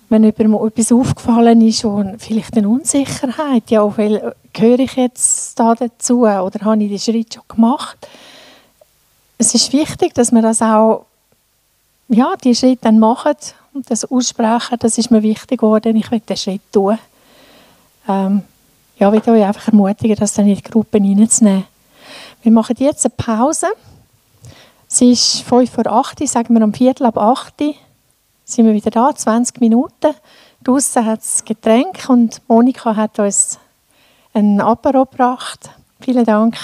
Wenn 0.09 0.23
jemandem 0.23 0.67
etwas 0.67 0.91
aufgefallen 0.91 1.67
ist 1.67 1.83
und 1.83 2.21
vielleicht 2.21 2.55
eine 2.55 2.69
Unsicherheit, 2.69 3.71
ja, 3.71 3.97
weil, 3.97 4.35
gehöre 4.53 4.77
ich 4.77 4.93
jetzt 4.93 5.59
da 5.59 5.73
dazu 5.73 6.27
oder 6.27 6.59
habe 6.61 6.83
ich 6.83 6.89
den 6.89 6.99
Schritt 6.99 7.33
schon 7.33 7.43
gemacht? 7.47 7.97
Es 9.39 9.55
ist 9.55 9.73
wichtig, 9.73 10.13
dass 10.13 10.31
man 10.31 10.43
das 10.43 10.61
auch, 10.61 11.07
ja, 12.07 12.35
die 12.43 12.53
Schritte 12.53 12.83
dann 12.83 12.99
macht 12.99 13.55
und 13.79 13.89
das 13.89 14.03
aussprechen, 14.03 14.77
das 14.79 14.97
ist 14.97 15.09
mir 15.09 15.23
wichtig 15.23 15.61
geworden. 15.61 15.95
Ich 15.95 16.11
will 16.11 16.19
den 16.19 16.35
Schritt 16.35 16.61
tun. 16.71 16.99
Ähm, 18.07 18.43
ja, 18.97 19.13
ich 19.13 19.25
will 19.25 19.35
euch 19.35 19.45
einfach 19.45 19.67
ermutigen, 19.69 20.17
das 20.17 20.33
dann 20.33 20.47
in 20.47 20.55
die 20.55 20.63
Gruppe 20.63 20.97
reinzunehmen. 20.97 21.65
Wir 22.43 22.51
machen 22.51 22.75
jetzt 22.79 23.05
eine 23.05 23.13
Pause. 23.15 23.67
Es 24.89 25.01
ist 25.01 25.41
5 25.43 25.71
vor 25.71 25.87
8, 25.87 26.27
sagen 26.27 26.53
wir 26.53 26.63
um 26.63 26.73
Viertel 26.73 27.05
ab 27.05 27.17
8 27.17 27.53
sind 28.43 28.65
wir 28.65 28.73
wieder 28.73 28.89
da, 28.89 29.13
20 29.15 29.61
Minuten. 29.61 30.15
Draußen 30.63 31.05
hat 31.05 31.21
es 31.21 31.45
Getränk 31.45 32.09
und 32.09 32.41
Monika 32.47 32.95
hat 32.95 33.19
uns 33.19 33.59
ein 34.33 34.59
Apero 34.59 35.05
gebracht. 35.05 35.69
Vielen 36.01 36.25
Dank. 36.25 36.57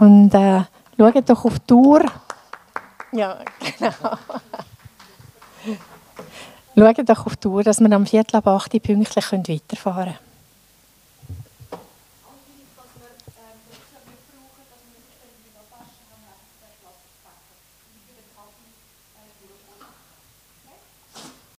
Und 0.00 0.34
äh, 0.34 0.62
schaut 0.96 1.28
doch 1.28 1.44
auf 1.44 1.58
die 1.58 1.66
Tour. 1.66 2.04
Ja, 3.12 3.38
genau. 3.78 4.18
Schaut 6.76 7.08
doch 7.08 7.26
auf 7.26 7.36
die 7.36 7.40
Tour, 7.40 7.62
dass 7.62 7.80
wir 7.80 7.90
am 7.92 8.06
Viertel 8.06 8.36
ab 8.36 8.46
8 8.46 8.82
pünktlich 8.82 9.32
weiterfahren 9.32 10.04
können. 10.04 10.25